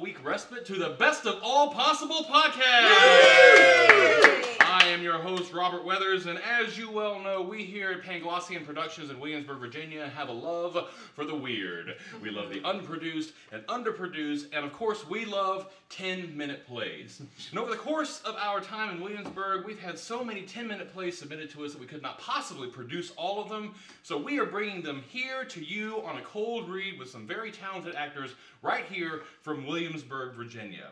week 0.00 0.24
respite 0.24 0.64
to 0.66 0.74
the 0.74 0.90
best 0.90 1.26
of 1.26 1.40
all 1.42 1.72
possible 1.72 2.24
podcasts. 2.30 4.43
I 4.84 4.88
am 4.88 5.02
your 5.02 5.16
host, 5.16 5.54
Robert 5.54 5.82
Weathers, 5.82 6.26
and 6.26 6.38
as 6.40 6.76
you 6.76 6.90
well 6.90 7.18
know, 7.18 7.40
we 7.40 7.64
here 7.64 7.92
at 7.92 8.02
Panglossian 8.02 8.66
Productions 8.66 9.08
in 9.08 9.18
Williamsburg, 9.18 9.58
Virginia, 9.58 10.12
have 10.14 10.28
a 10.28 10.32
love 10.32 10.90
for 11.14 11.24
the 11.24 11.34
weird. 11.34 11.96
We 12.22 12.28
love 12.28 12.50
the 12.50 12.62
unproduced 12.68 13.32
and 13.50 13.66
underproduced, 13.66 14.48
and 14.52 14.62
of 14.62 14.74
course, 14.74 15.08
we 15.08 15.24
love 15.24 15.72
10 15.88 16.36
minute 16.36 16.66
plays. 16.66 17.22
And 17.48 17.58
over 17.58 17.70
the 17.70 17.78
course 17.78 18.20
of 18.26 18.36
our 18.36 18.60
time 18.60 18.96
in 18.96 19.00
Williamsburg, 19.00 19.64
we've 19.64 19.80
had 19.80 19.98
so 19.98 20.22
many 20.22 20.42
10 20.42 20.68
minute 20.68 20.92
plays 20.92 21.16
submitted 21.16 21.48
to 21.52 21.64
us 21.64 21.72
that 21.72 21.80
we 21.80 21.86
could 21.86 22.02
not 22.02 22.18
possibly 22.18 22.68
produce 22.68 23.10
all 23.16 23.42
of 23.42 23.48
them, 23.48 23.74
so 24.02 24.18
we 24.18 24.38
are 24.38 24.44
bringing 24.44 24.82
them 24.82 25.02
here 25.08 25.46
to 25.46 25.64
you 25.64 26.02
on 26.02 26.18
a 26.18 26.22
cold 26.24 26.68
read 26.68 26.98
with 26.98 27.08
some 27.08 27.26
very 27.26 27.50
talented 27.50 27.94
actors 27.94 28.32
right 28.60 28.84
here 28.84 29.22
from 29.40 29.66
Williamsburg, 29.66 30.34
Virginia. 30.34 30.88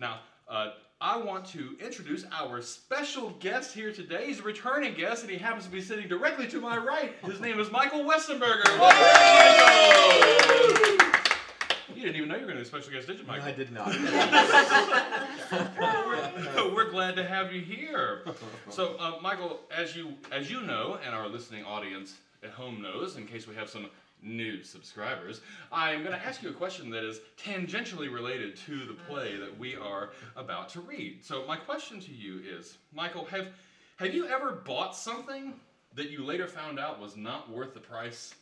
Now, 0.00 0.22
uh, 0.48 0.70
I 1.00 1.16
want 1.16 1.44
to 1.50 1.76
introduce 1.78 2.24
our 2.32 2.60
special 2.60 3.30
guest 3.38 3.72
here 3.72 3.92
today. 3.92 4.26
He's 4.26 4.40
a 4.40 4.42
returning 4.42 4.94
guest, 4.94 5.22
and 5.22 5.30
he 5.30 5.38
happens 5.38 5.64
to 5.64 5.70
be 5.70 5.80
sitting 5.80 6.08
directly 6.08 6.48
to 6.48 6.60
my 6.60 6.76
right. 6.76 7.14
His 7.24 7.40
name 7.40 7.60
is 7.60 7.70
Michael 7.70 8.02
Westenberger. 8.02 8.64
Michael! 8.76 8.98
You 11.94 12.02
didn't 12.02 12.16
even 12.16 12.28
know 12.28 12.34
you 12.34 12.40
were 12.46 12.52
going 12.52 12.56
to 12.56 12.56
be 12.56 12.62
a 12.62 12.64
special 12.64 12.90
guest, 12.90 13.06
did 13.06 13.20
you, 13.20 13.26
Michael? 13.26 13.46
I 13.46 13.52
did 13.52 13.70
not. 13.70 13.86
we're, 16.56 16.74
we're 16.74 16.90
glad 16.90 17.14
to 17.14 17.24
have 17.24 17.52
you 17.52 17.60
here. 17.60 18.24
So, 18.68 18.96
uh, 18.98 19.18
Michael, 19.22 19.60
as 19.76 19.94
you 19.94 20.14
as 20.32 20.50
you 20.50 20.62
know, 20.62 20.98
and 21.06 21.14
our 21.14 21.28
listening 21.28 21.64
audience 21.64 22.14
at 22.42 22.50
home 22.50 22.82
knows, 22.82 23.16
in 23.16 23.24
case 23.26 23.46
we 23.46 23.54
have 23.54 23.70
some 23.70 23.86
new 24.22 24.62
subscribers, 24.62 25.40
I'm 25.72 26.02
going 26.02 26.18
to 26.18 26.24
ask 26.24 26.42
you 26.42 26.50
a 26.50 26.54
question 26.54 26.90
that 26.90 27.04
is 27.04 27.20
tangentially 27.42 28.12
related 28.12 28.56
to 28.66 28.86
the 28.86 28.94
play 28.94 29.36
that 29.36 29.58
we 29.58 29.76
are 29.76 30.10
about 30.36 30.68
to 30.70 30.80
read. 30.80 31.24
So, 31.24 31.44
my 31.46 31.56
question 31.56 32.00
to 32.00 32.12
you 32.12 32.40
is, 32.48 32.78
Michael, 32.92 33.24
have 33.26 33.48
have 33.96 34.14
you 34.14 34.28
ever 34.28 34.52
bought 34.52 34.94
something 34.94 35.54
that 35.94 36.10
you 36.10 36.24
later 36.24 36.46
found 36.46 36.78
out 36.78 37.00
was 37.00 37.16
not 37.16 37.50
worth 37.50 37.74
the 37.74 37.80
price? 37.80 38.34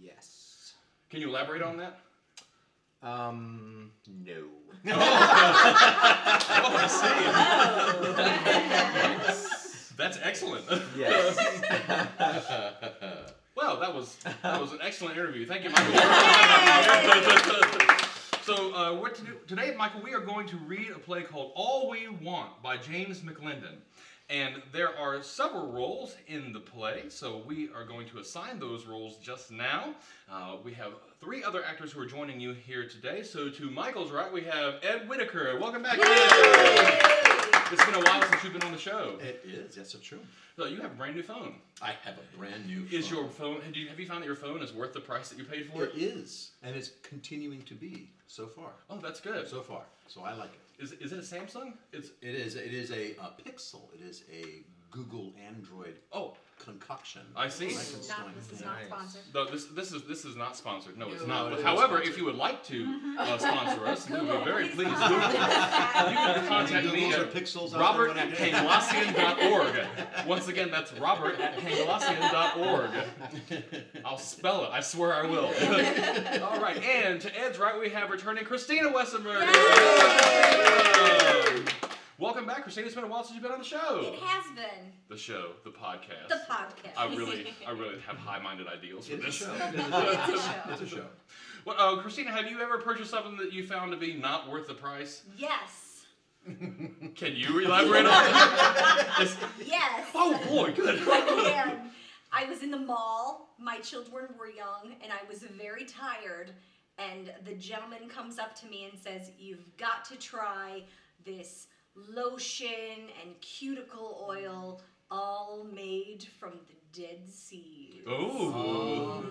yes. 0.00 0.74
Can 1.10 1.20
you 1.20 1.28
elaborate 1.28 1.62
on 1.62 1.76
that? 1.78 1.98
Um, 3.02 3.90
no. 4.08 4.44
Oh, 6.58 6.74
I 6.78 6.86
see. 9.76 9.94
That's 9.96 10.18
excellent. 10.22 10.64
Yes. 10.96 11.36
Well, 13.66 13.80
that 13.80 13.92
was 13.92 14.16
that 14.42 14.60
was 14.60 14.70
an 14.70 14.78
excellent 14.80 15.16
interview. 15.16 15.44
Thank 15.44 15.64
you, 15.64 15.70
Michael. 15.70 15.92
so, 18.42 18.72
uh, 18.72 18.94
what 18.94 19.16
to 19.16 19.22
do 19.22 19.32
today, 19.48 19.74
Michael? 19.76 20.02
We 20.02 20.14
are 20.14 20.20
going 20.20 20.46
to 20.48 20.56
read 20.58 20.90
a 20.90 21.00
play 21.00 21.24
called 21.24 21.50
"All 21.56 21.90
We 21.90 22.06
Want" 22.22 22.62
by 22.62 22.76
James 22.76 23.22
McLendon, 23.22 23.78
and 24.30 24.62
there 24.72 24.96
are 24.96 25.20
several 25.20 25.72
roles 25.72 26.14
in 26.28 26.52
the 26.52 26.60
play. 26.60 27.06
So 27.08 27.42
we 27.44 27.68
are 27.74 27.84
going 27.84 28.06
to 28.10 28.20
assign 28.20 28.60
those 28.60 28.86
roles 28.86 29.16
just 29.16 29.50
now. 29.50 29.96
Uh, 30.30 30.58
we 30.62 30.72
have 30.74 30.92
three 31.20 31.42
other 31.42 31.64
actors 31.64 31.90
who 31.90 32.00
are 32.00 32.06
joining 32.06 32.38
you 32.38 32.52
here 32.52 32.88
today. 32.88 33.24
So 33.24 33.50
to 33.50 33.68
Michael's 33.68 34.12
right, 34.12 34.32
we 34.32 34.42
have 34.42 34.74
Ed 34.84 35.08
Whitaker. 35.08 35.58
Welcome 35.58 35.82
back, 35.82 35.98
Ed. 36.00 37.12
It's 37.72 37.84
been 37.84 37.94
a 37.94 38.00
while 38.00 38.22
since 38.22 38.44
you've 38.44 38.52
been 38.52 38.62
on 38.62 38.72
the 38.72 38.78
show. 38.78 39.18
It 39.20 39.42
is. 39.44 39.74
That's 39.74 39.92
so 39.92 39.98
true. 39.98 40.20
So 40.56 40.66
you 40.66 40.80
have 40.80 40.92
a 40.92 40.94
brand 40.94 41.16
new 41.16 41.22
phone. 41.22 41.56
I 41.82 41.94
have 42.04 42.14
a 42.18 42.36
brand 42.38 42.66
new. 42.66 42.86
Is 42.90 43.08
phone. 43.08 43.18
your 43.18 43.28
phone? 43.28 43.60
Have 43.62 43.74
you, 43.76 43.88
have 43.88 43.98
you 43.98 44.06
found 44.06 44.22
that 44.22 44.26
your 44.26 44.36
phone 44.36 44.62
is 44.62 44.72
worth 44.72 44.92
the 44.92 45.00
price 45.00 45.28
that 45.28 45.38
you 45.38 45.44
paid 45.44 45.66
for 45.72 45.84
It 45.84 45.94
it? 45.94 46.02
is, 46.02 46.52
and 46.62 46.76
it's 46.76 46.92
continuing 47.02 47.62
to 47.62 47.74
be 47.74 48.10
so 48.26 48.46
far. 48.46 48.70
Oh, 48.88 48.98
that's 48.98 49.20
good. 49.20 49.48
So 49.48 49.60
far, 49.62 49.82
so 50.06 50.22
I 50.22 50.34
like 50.34 50.50
it. 50.54 50.82
Is, 50.82 50.92
is 50.92 51.12
it 51.12 51.18
a 51.18 51.22
Samsung? 51.22 51.72
It's 51.92 52.10
It 52.22 52.34
is. 52.34 52.54
It 52.56 52.72
is 52.74 52.90
a, 52.90 53.12
a 53.20 53.32
Pixel. 53.42 53.82
It 53.94 54.04
is 54.04 54.24
a 54.32 54.62
Google 54.90 55.32
Android 55.46 55.96
oh 56.12 56.34
concoction. 56.58 57.22
I 57.36 57.48
see. 57.48 57.66
This 57.66 57.94
is 57.94 58.08
not, 58.08 58.34
this 58.34 58.50
is 58.58 58.64
not 58.64 58.76
sponsored. 58.86 59.20
no, 59.34 59.44
this 59.50 59.64
this 59.66 59.92
is 59.92 60.02
this 60.04 60.24
is 60.24 60.36
not 60.36 60.56
sponsored. 60.56 60.96
No, 60.98 61.08
it's 61.10 61.20
No, 61.22 61.26
not. 61.28 61.46
it 61.46 61.50
But 61.50 61.58
is 61.60 61.64
however, 61.64 61.94
sponsored. 61.96 62.08
if 62.08 62.18
you 62.18 62.24
would 62.24 62.34
like 62.36 62.64
to 62.64 62.84
Mm-hmm. 62.86 63.18
uh, 63.18 63.38
sponsor 63.38 63.86
us, 63.86 64.08
we 64.10 64.18
would 64.20 64.38
be 64.38 64.44
very 64.44 64.68
pleased. 64.68 64.90
You 64.90 64.96
can 64.96 66.46
contact 66.48 66.86
me 66.86 67.10
Googles 67.10 67.18
or 67.18 67.22
at 67.24 67.32
Pixels 67.32 67.74
out 67.74 67.80
Robert 67.80 68.14
there 68.14 68.24
at 68.24 68.40
when 68.40 68.54
I- 68.54 70.24
Once 70.26 70.48
again, 70.48 70.70
that's 70.70 70.92
Robert 70.94 71.38
at 71.40 71.58
I'll 74.04 74.18
spell 74.18 74.64
it. 74.64 74.70
I 74.72 74.80
swear 74.80 75.14
I 75.14 75.22
will. 75.26 75.46
All 76.44 76.60
right, 76.60 76.82
and 76.82 77.20
to 77.20 77.38
Ed's 77.40 77.58
right, 77.58 77.78
we 77.78 77.88
have 77.90 78.10
returning 78.10 78.44
Christina 78.44 78.90
Westenberg. 78.90 79.46
Welcome 82.18 82.46
back, 82.46 82.62
Christina. 82.62 82.86
It's 82.86 82.94
been 82.94 83.04
a 83.04 83.08
while 83.08 83.22
since 83.24 83.34
you've 83.34 83.42
been 83.42 83.52
on 83.52 83.58
the 83.58 83.64
show. 83.64 84.00
It 84.00 84.18
has 84.20 84.44
been 84.54 84.90
The 85.10 85.18
show, 85.18 85.50
the 85.64 85.70
podcast. 85.70 86.28
the 86.28 86.40
podcast. 86.48 86.92
I 86.96 87.14
really, 87.14 87.48
I 87.66 87.72
really 87.72 87.98
have 88.06 88.16
high-minded 88.16 88.66
ideals 88.66 89.08
for 89.08 89.14
It's 89.16 89.22
a 89.22 89.26
this. 89.26 89.34
show. 89.34 89.52
It's 89.74 90.28
a 90.28 90.36
show. 90.38 90.70
It's 90.72 90.80
a 90.80 90.86
show. 90.86 91.04
Well, 91.66 91.76
uh, 91.78 92.00
Christina, 92.00 92.30
have 92.32 92.50
you 92.50 92.58
ever 92.60 92.78
purchased 92.78 93.10
something 93.10 93.36
that 93.36 93.52
you 93.52 93.66
found 93.66 93.90
to 93.92 93.98
be 93.98 94.14
not 94.14 94.50
worth 94.50 94.66
the 94.66 94.74
price? 94.74 95.24
Yes. 95.36 96.04
Can 96.46 97.34
you 97.34 97.58
elaborate 97.58 98.06
on 98.06 98.12
that? 98.12 99.16
It's- 99.20 99.36
Yes. 99.66 100.06
oh 100.14 100.40
boy, 100.48 100.72
good. 100.72 100.98
I 101.08 101.20
can. 101.20 101.90
I 102.32 102.44
was 102.46 102.62
in 102.62 102.70
the 102.70 102.78
mall. 102.78 103.54
My 103.58 103.78
children 103.80 104.28
were 104.38 104.48
young, 104.48 104.94
and 105.02 105.12
I 105.12 105.28
was 105.28 105.40
very 105.42 105.84
tired. 105.84 106.52
And 106.98 107.32
the 107.44 107.54
gentleman 107.54 108.08
comes 108.08 108.38
up 108.38 108.54
to 108.60 108.66
me 108.66 108.88
and 108.90 108.98
says, 108.98 109.32
"You've 109.38 109.76
got 109.76 110.04
to 110.06 110.16
try 110.16 110.84
this 111.24 111.66
lotion 111.96 113.10
and 113.20 113.40
cuticle 113.40 114.26
oil, 114.28 114.80
all 115.10 115.64
made 115.64 116.28
from 116.38 116.52
the 116.68 116.75
Dead 116.96 117.30
Sea." 117.30 118.02
Ooh. 118.08 119.24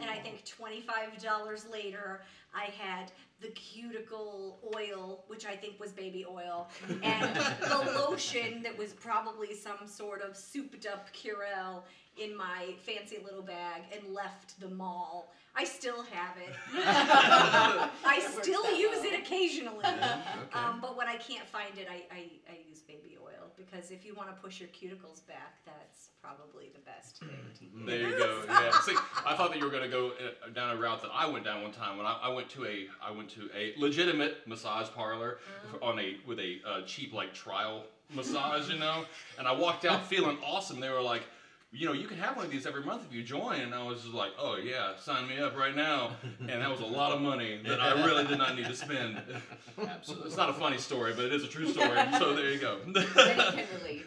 And 0.00 0.10
I 0.10 0.16
think 0.16 0.44
$25 0.44 1.70
later, 1.70 2.22
I 2.54 2.64
had 2.64 3.12
the 3.40 3.48
cuticle 3.48 4.58
oil, 4.74 5.24
which 5.28 5.46
I 5.46 5.54
think 5.56 5.78
was 5.80 5.92
baby 5.92 6.24
oil, 6.28 6.68
and 7.02 7.36
the 7.36 7.92
lotion 8.08 8.62
that 8.62 8.76
was 8.76 8.92
probably 8.92 9.54
some 9.54 9.86
sort 9.86 10.22
of 10.22 10.36
souped 10.36 10.86
up 10.86 11.12
Curel 11.12 11.84
in 12.20 12.36
my 12.36 12.74
fancy 12.84 13.18
little 13.24 13.42
bag 13.42 13.82
and 13.92 14.14
left 14.14 14.60
the 14.60 14.68
mall. 14.68 15.32
I 15.54 15.64
still 15.64 16.02
have 16.02 16.36
it. 16.38 16.54
I 16.74 18.20
still 18.40 18.76
use 18.76 19.04
it 19.04 19.18
occasionally. 19.18 19.84
Um, 20.54 20.80
but 20.80 20.96
when 20.96 21.08
I 21.08 21.16
can't 21.16 21.46
find 21.46 21.76
it, 21.76 21.88
I, 21.90 22.04
I, 22.14 22.30
I 22.48 22.58
oil 23.52 23.64
because 23.64 23.90
if 23.90 24.04
you 24.04 24.14
want 24.14 24.28
to 24.34 24.42
push 24.42 24.60
your 24.60 24.68
cuticles 24.68 25.26
back, 25.26 25.64
that's 25.64 26.10
probably 26.22 26.70
the 26.74 26.80
best 26.80 27.18
thing 27.18 27.28
to 27.58 27.64
use. 27.64 27.86
There 27.86 28.10
you 28.10 28.18
go. 28.18 28.42
Yeah. 28.48 28.70
See, 28.80 28.96
I 29.26 29.34
thought 29.36 29.50
that 29.50 29.58
you 29.58 29.64
were 29.64 29.70
going 29.70 29.82
to 29.82 29.88
go 29.88 30.08
uh, 30.10 30.50
down 30.50 30.76
a 30.76 30.80
route 30.80 31.02
that 31.02 31.10
I 31.12 31.28
went 31.28 31.44
down 31.44 31.62
one 31.62 31.72
time 31.72 31.96
when 31.96 32.06
I, 32.06 32.18
I 32.22 32.28
went 32.28 32.48
to 32.50 32.64
a 32.66 32.86
I 33.04 33.10
went 33.10 33.28
to 33.30 33.48
a 33.56 33.74
legitimate 33.78 34.46
massage 34.46 34.88
parlor 34.94 35.38
on 35.80 35.98
a 35.98 36.16
with 36.26 36.38
a 36.38 36.60
uh, 36.66 36.82
cheap 36.82 37.12
like 37.12 37.32
trial 37.34 37.84
massage, 38.14 38.70
you 38.70 38.78
know, 38.78 39.04
and 39.38 39.48
I 39.48 39.52
walked 39.52 39.84
out 39.84 40.06
feeling 40.06 40.38
awesome. 40.44 40.80
They 40.80 40.90
were 40.90 41.02
like. 41.02 41.22
You 41.74 41.86
know, 41.86 41.94
you 41.94 42.06
can 42.06 42.18
have 42.18 42.36
one 42.36 42.44
of 42.44 42.50
these 42.50 42.66
every 42.66 42.84
month 42.84 43.02
if 43.08 43.14
you 43.14 43.22
join. 43.22 43.60
And 43.60 43.74
I 43.74 43.82
was 43.82 44.02
just 44.02 44.12
like, 44.12 44.32
oh, 44.38 44.56
yeah, 44.56 44.94
sign 44.98 45.26
me 45.26 45.38
up 45.38 45.56
right 45.56 45.74
now. 45.74 46.10
And 46.40 46.50
that 46.50 46.70
was 46.70 46.80
a 46.80 46.86
lot 46.86 47.12
of 47.12 47.22
money 47.22 47.60
that 47.66 47.80
I 47.80 48.04
really 48.04 48.26
did 48.26 48.36
not 48.36 48.54
need 48.56 48.66
to 48.66 48.74
spend. 48.76 49.18
Absolutely. 49.82 50.26
It's 50.28 50.36
not 50.36 50.50
a 50.50 50.52
funny 50.52 50.76
story, 50.76 51.14
but 51.16 51.24
it 51.24 51.32
is 51.32 51.44
a 51.44 51.48
true 51.48 51.66
story. 51.66 51.98
So 52.18 52.34
there 52.34 52.50
you 52.50 52.58
go. 52.58 52.76
Then 52.92 53.06
can 53.06 53.64
relate. 53.78 54.04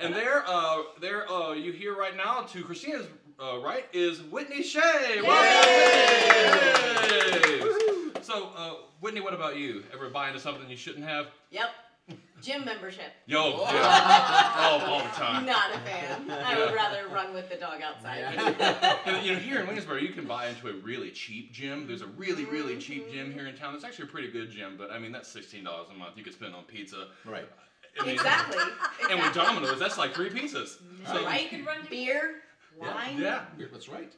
And 0.00 0.12
there, 0.12 0.42
uh, 0.48 0.82
there, 1.00 1.30
uh, 1.30 1.52
you 1.52 1.70
hear 1.70 1.94
right 1.96 2.16
now 2.16 2.40
to 2.42 2.64
Christina's 2.64 3.06
uh, 3.38 3.60
right 3.60 3.84
is 3.92 4.22
Whitney 4.22 4.64
Shea. 4.64 5.22
Welcome, 5.22 5.72
So, 8.22 8.50
uh, 8.56 8.74
Whitney, 9.00 9.20
what 9.20 9.32
about 9.32 9.56
you? 9.56 9.84
Ever 9.94 10.10
buy 10.10 10.26
into 10.28 10.40
something 10.40 10.68
you 10.68 10.76
shouldn't 10.76 11.04
have? 11.04 11.28
Yep. 11.50 11.70
Gym 12.42 12.64
membership. 12.64 13.12
Yo, 13.26 13.60
yeah. 13.70 14.54
all, 14.56 14.80
all 14.80 14.98
the 15.00 15.10
time. 15.10 15.44
Not 15.44 15.74
a 15.74 15.78
fan. 15.80 16.30
I 16.30 16.58
would 16.58 16.74
rather 16.74 17.06
run 17.08 17.26
with 17.40 17.50
the 17.50 17.56
dog 17.56 17.80
outside. 17.82 18.18
And, 19.06 19.24
you 19.26 19.32
know, 19.32 19.38
here 19.38 19.60
in 19.60 19.66
Williamsburg, 19.66 20.02
you 20.02 20.10
can 20.10 20.26
buy 20.26 20.48
into 20.48 20.68
a 20.68 20.74
really 20.74 21.10
cheap 21.10 21.52
gym. 21.52 21.86
There's 21.86 22.02
a 22.02 22.06
really, 22.06 22.44
really 22.44 22.78
cheap 22.78 23.10
gym 23.10 23.28
mm-hmm. 23.28 23.38
here 23.38 23.48
in 23.48 23.56
town. 23.56 23.74
It's 23.74 23.84
actually 23.84 24.06
a 24.06 24.08
pretty 24.08 24.30
good 24.30 24.50
gym, 24.50 24.76
but 24.76 24.90
I 24.90 24.98
mean, 24.98 25.12
that's 25.12 25.28
sixteen 25.28 25.64
dollars 25.64 25.88
a 25.94 25.98
month 25.98 26.16
you 26.16 26.24
could 26.24 26.34
spend 26.34 26.54
on 26.54 26.64
pizza. 26.64 27.08
Right. 27.24 27.48
I 27.98 28.04
mean, 28.04 28.14
Exactly. 28.14 28.62
And 29.10 29.18
with. 29.20 29.34
Domino's, 29.34 29.78
that's 29.78 29.98
like 29.98 30.14
three 30.14 30.30
pizzas. 30.30 30.78
So, 31.06 31.24
Right? 31.24 31.42
You 31.44 31.48
can 31.48 31.64
run 31.64 31.78
beer, 31.88 32.36
yeah, 32.80 32.94
wine. 32.94 33.18
yeah. 33.18 33.44
That's 33.72 33.88
right. 33.88 34.12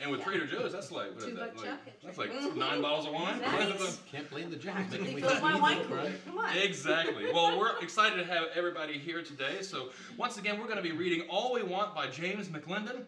And 0.00 0.10
with 0.10 0.22
Trader 0.24 0.44
Joe's, 0.46 0.72
that's 0.72 0.90
like 0.90 1.10
what 1.10 1.18
is 1.18 1.24
Two 1.24 1.34
that? 1.36 1.54
buck 1.54 1.64
Like, 1.64 2.02
that's 2.02 2.18
like 2.18 2.56
nine 2.56 2.82
bottles 2.82 3.06
of 3.06 3.12
wine. 3.12 3.40
Nice. 3.40 4.00
Can't 4.10 4.28
blame 4.28 4.50
the 4.50 4.56
gym. 4.56 4.74
Practically 4.74 5.20
fills 5.22 5.40
my 5.40 5.58
wine 5.58 5.84
cooler. 5.84 5.96
right? 5.98 6.24
Come 6.26 6.38
on. 6.38 6.56
Exactly. 6.56 7.32
Well, 7.32 7.58
we're 7.58 7.78
excited 7.80 8.16
to 8.16 8.24
have 8.24 8.48
everybody 8.56 8.98
here 8.98 9.22
today. 9.22 9.62
So 9.62 9.90
once 10.16 10.36
again, 10.36 10.58
we're 10.58 10.66
going 10.66 10.78
to 10.78 10.82
be 10.82 10.92
reading 10.92 11.28
"All 11.30 11.52
We 11.54 11.62
Want" 11.62 11.94
by 11.94 12.08
James 12.08 12.48
McLendon. 12.48 13.04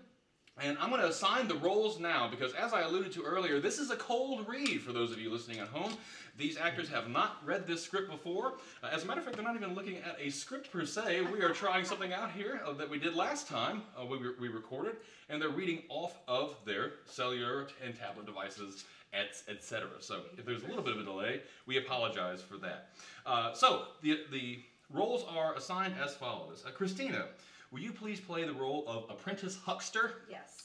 And 0.63 0.79
I'm 0.79 0.89
going 0.89 1.03
to 1.03 1.09
assign 1.09 1.49
the 1.49 1.57
roles 1.57 2.01
now 2.01 2.29
because, 2.29 2.55
as 2.55 2.73
I 2.73 2.81
alluded 2.81 3.13
to 3.13 3.23
earlier, 3.23 3.61
this 3.61 3.79
is 3.79 3.91
a 3.91 3.97
cold 3.97 4.49
read 4.49 4.81
for 4.81 4.93
those 4.93 5.13
of 5.13 5.21
you 5.21 5.31
listening 5.31 5.59
at 5.59 5.69
home. 5.69 5.93
These 6.39 6.57
actors 6.57 6.89
have 6.89 7.11
not 7.11 7.43
read 7.45 7.67
this 7.67 7.83
script 7.83 8.11
before. 8.11 8.55
Uh, 8.83 8.89
as 8.91 9.05
a 9.05 9.07
matter 9.07 9.19
of 9.19 9.27
fact, 9.27 9.37
they're 9.37 9.45
not 9.45 9.57
even 9.57 9.75
looking 9.75 9.99
at 9.99 10.17
a 10.19 10.31
script 10.31 10.73
per 10.73 10.87
se. 10.87 11.21
We 11.31 11.43
are 11.43 11.51
trying 11.51 11.85
something 11.85 12.15
out 12.15 12.31
here 12.31 12.63
uh, 12.67 12.73
that 12.73 12.89
we 12.89 12.99
did 12.99 13.15
last 13.15 13.49
time 13.49 13.83
uh, 14.01 14.07
we, 14.07 14.19
we 14.41 14.49
recorded, 14.49 14.97
and 15.29 15.43
they're 15.43 15.51
reading 15.51 15.83
off 15.91 16.19
of 16.27 16.57
their 16.65 16.93
cellular 17.05 17.67
and 17.85 17.95
tablet 17.95 18.25
devices, 18.25 18.87
etc. 19.13 19.89
So 20.01 20.23
if 20.39 20.47
there's 20.47 20.63
a 20.63 20.69
little 20.69 20.83
bit 20.83 20.95
of 20.95 21.01
a 21.01 21.05
delay, 21.05 21.43
we 21.67 21.77
apologize 21.77 22.41
for 22.41 22.57
that. 22.59 22.89
Uh, 23.27 23.53
so 23.53 23.89
the, 24.01 24.21
the 24.33 24.61
roles 24.91 25.23
are 25.29 25.55
assigned 25.55 25.95
as 26.03 26.15
follows. 26.15 26.65
Uh, 26.67 26.71
Christina, 26.71 27.27
will 27.71 27.81
you 27.81 27.93
please 27.93 28.21
play 28.21 28.45
the 28.45 28.53
role 28.53 28.85
of 28.87 29.05
apprentice 29.11 29.57
huckster? 29.57 30.13
Yes. 30.31 30.63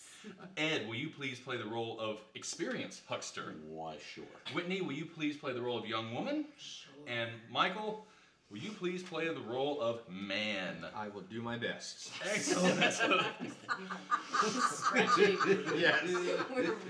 Ed, 0.57 0.87
will 0.87 0.95
you 0.95 1.09
please 1.09 1.39
play 1.39 1.57
the 1.57 1.65
role 1.65 1.99
of 1.99 2.19
experienced 2.35 3.01
huckster? 3.07 3.55
Why, 3.67 3.95
sure. 4.13 4.23
Whitney, 4.53 4.81
will 4.81 4.93
you 4.93 5.05
please 5.05 5.35
play 5.37 5.53
the 5.53 5.61
role 5.61 5.77
of 5.79 5.85
young 5.87 6.13
woman? 6.13 6.45
Sure. 6.57 6.93
And 7.07 7.31
Michael, 7.49 8.05
will 8.51 8.59
you 8.59 8.69
please 8.69 9.01
play 9.01 9.27
the 9.27 9.39
role 9.41 9.81
of 9.81 10.01
man? 10.07 10.85
I 10.95 11.07
will 11.07 11.21
do 11.21 11.41
my 11.41 11.57
best. 11.57 12.11
Excellent. 12.23 12.79
Yes. 15.75 16.03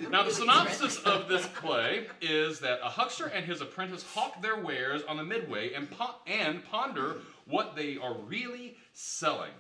now, 0.10 0.24
the 0.24 0.32
synopsis 0.32 0.98
of 1.04 1.28
this 1.28 1.46
play 1.48 2.08
is 2.22 2.60
that 2.60 2.80
a 2.84 2.90
huckster 2.90 3.28
and 3.28 3.46
his 3.46 3.62
apprentice 3.62 4.04
hawk 4.04 4.42
their 4.42 4.58
wares 4.60 5.04
on 5.08 5.18
the 5.18 5.24
midway 5.24 5.74
and, 5.74 5.90
po- 5.90 6.16
and 6.28 6.66
ponder 6.66 7.18
what 7.46 7.76
they 7.76 7.98
are 7.98 8.16
really 8.16 8.76
selling. 8.94 9.52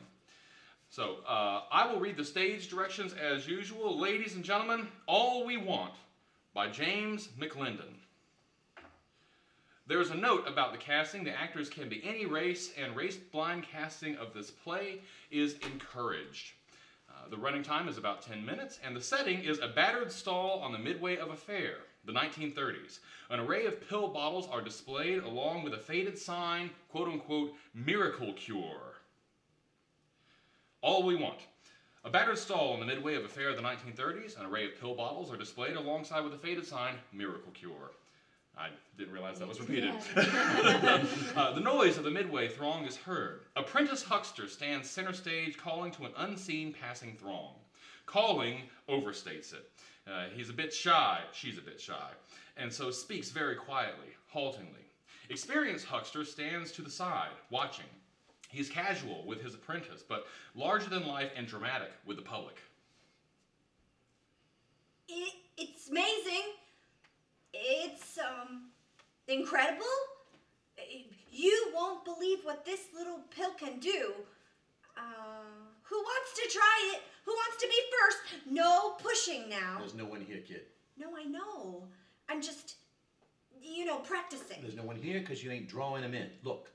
So, 0.91 1.19
uh, 1.25 1.61
I 1.71 1.87
will 1.87 2.01
read 2.01 2.17
the 2.17 2.25
stage 2.25 2.67
directions 2.67 3.13
as 3.13 3.47
usual. 3.47 3.97
Ladies 3.97 4.35
and 4.35 4.43
gentlemen, 4.43 4.89
All 5.07 5.45
We 5.45 5.55
Want 5.55 5.93
by 6.53 6.67
James 6.67 7.29
McLendon. 7.39 7.95
There's 9.87 10.09
a 10.09 10.15
note 10.15 10.49
about 10.49 10.73
the 10.73 10.77
casting. 10.77 11.23
The 11.23 11.31
actors 11.31 11.69
can 11.69 11.87
be 11.87 12.03
any 12.03 12.25
race, 12.25 12.73
and 12.77 12.93
race 12.93 13.15
blind 13.15 13.63
casting 13.63 14.17
of 14.17 14.33
this 14.33 14.51
play 14.51 14.99
is 15.31 15.55
encouraged. 15.65 16.51
Uh, 17.09 17.29
the 17.29 17.37
running 17.37 17.63
time 17.63 17.87
is 17.87 17.97
about 17.97 18.21
10 18.21 18.45
minutes, 18.45 18.77
and 18.83 18.93
the 18.93 19.01
setting 19.01 19.45
is 19.45 19.59
a 19.59 19.69
battered 19.69 20.11
stall 20.11 20.59
on 20.59 20.73
the 20.73 20.77
midway 20.77 21.15
of 21.15 21.29
a 21.29 21.37
fair, 21.37 21.75
the 22.03 22.11
1930s. 22.11 22.99
An 23.29 23.39
array 23.39 23.65
of 23.65 23.87
pill 23.87 24.09
bottles 24.09 24.49
are 24.51 24.61
displayed 24.61 25.23
along 25.23 25.63
with 25.63 25.73
a 25.73 25.77
faded 25.77 26.17
sign, 26.17 26.69
quote 26.89 27.07
unquote, 27.07 27.53
miracle 27.73 28.33
cure. 28.33 28.90
All 30.81 31.03
we 31.03 31.15
want. 31.15 31.39
A 32.03 32.09
battered 32.09 32.39
stall 32.39 32.73
in 32.73 32.79
the 32.79 32.85
midway 32.87 33.13
of 33.13 33.23
a 33.23 33.27
fair 33.27 33.49
of 33.49 33.55
the 33.55 33.61
1930s, 33.61 34.39
an 34.39 34.47
array 34.47 34.65
of 34.65 34.79
pill 34.79 34.95
bottles 34.95 35.31
are 35.31 35.37
displayed 35.37 35.75
alongside 35.75 36.23
with 36.23 36.33
a 36.33 36.37
faded 36.37 36.65
sign, 36.65 36.95
Miracle 37.13 37.51
Cure. 37.51 37.91
I 38.57 38.69
didn't 38.97 39.13
realize 39.13 39.37
that 39.37 39.47
was 39.47 39.59
repeated. 39.59 39.93
uh, 40.15 41.53
the 41.53 41.61
noise 41.61 41.97
of 41.97 42.03
the 42.03 42.09
midway 42.09 42.47
throng 42.47 42.85
is 42.85 42.97
heard. 42.97 43.41
Apprentice 43.55 44.01
huckster 44.01 44.47
stands 44.47 44.89
center 44.89 45.13
stage 45.13 45.55
calling 45.55 45.91
to 45.91 46.05
an 46.05 46.11
unseen 46.17 46.73
passing 46.73 47.15
throng. 47.15 47.53
Calling 48.07 48.61
overstates 48.89 49.53
it. 49.53 49.69
Uh, 50.07 50.25
he's 50.33 50.49
a 50.49 50.53
bit 50.53 50.73
shy, 50.73 51.19
she's 51.31 51.59
a 51.59 51.61
bit 51.61 51.79
shy, 51.79 52.09
and 52.57 52.73
so 52.73 52.89
speaks 52.89 53.29
very 53.29 53.55
quietly, 53.55 54.07
haltingly. 54.33 54.87
Experienced 55.29 55.85
huckster 55.85 56.25
stands 56.25 56.71
to 56.71 56.81
the 56.81 56.89
side, 56.89 57.29
watching. 57.51 57.85
He's 58.51 58.69
casual 58.69 59.23
with 59.25 59.41
his 59.41 59.53
apprentice, 59.53 60.03
but 60.07 60.27
larger 60.55 60.89
than 60.89 61.07
life 61.07 61.31
and 61.35 61.47
dramatic 61.47 61.91
with 62.05 62.17
the 62.17 62.23
public. 62.23 62.57
It, 65.07 65.33
it's 65.57 65.89
amazing. 65.89 66.53
It's 67.53 68.17
um 68.19 68.71
incredible. 69.27 69.85
You 71.31 71.71
won't 71.73 72.03
believe 72.03 72.39
what 72.43 72.65
this 72.65 72.87
little 72.93 73.19
pill 73.29 73.51
can 73.57 73.79
do. 73.79 74.13
Uh, 74.97 75.01
who 75.83 75.97
wants 75.97 76.33
to 76.35 76.49
try 76.51 76.91
it? 76.93 77.01
Who 77.25 77.31
wants 77.31 77.63
to 77.63 77.67
be 77.67 77.75
first? 77.99 78.51
No 78.51 78.91
pushing 78.91 79.49
now. 79.49 79.77
There's 79.79 79.95
no 79.95 80.05
one 80.05 80.21
here, 80.21 80.39
kid. 80.45 80.63
No, 80.97 81.15
I 81.17 81.23
know. 81.23 81.83
I'm 82.27 82.41
just, 82.41 82.75
you 83.61 83.85
know, 83.85 83.97
practicing. 83.97 84.61
There's 84.61 84.75
no 84.75 84.83
one 84.83 84.97
here 84.97 85.19
because 85.19 85.43
you 85.43 85.51
ain't 85.51 85.69
drawing 85.69 86.01
them 86.01 86.13
in. 86.13 86.29
Look, 86.43 86.69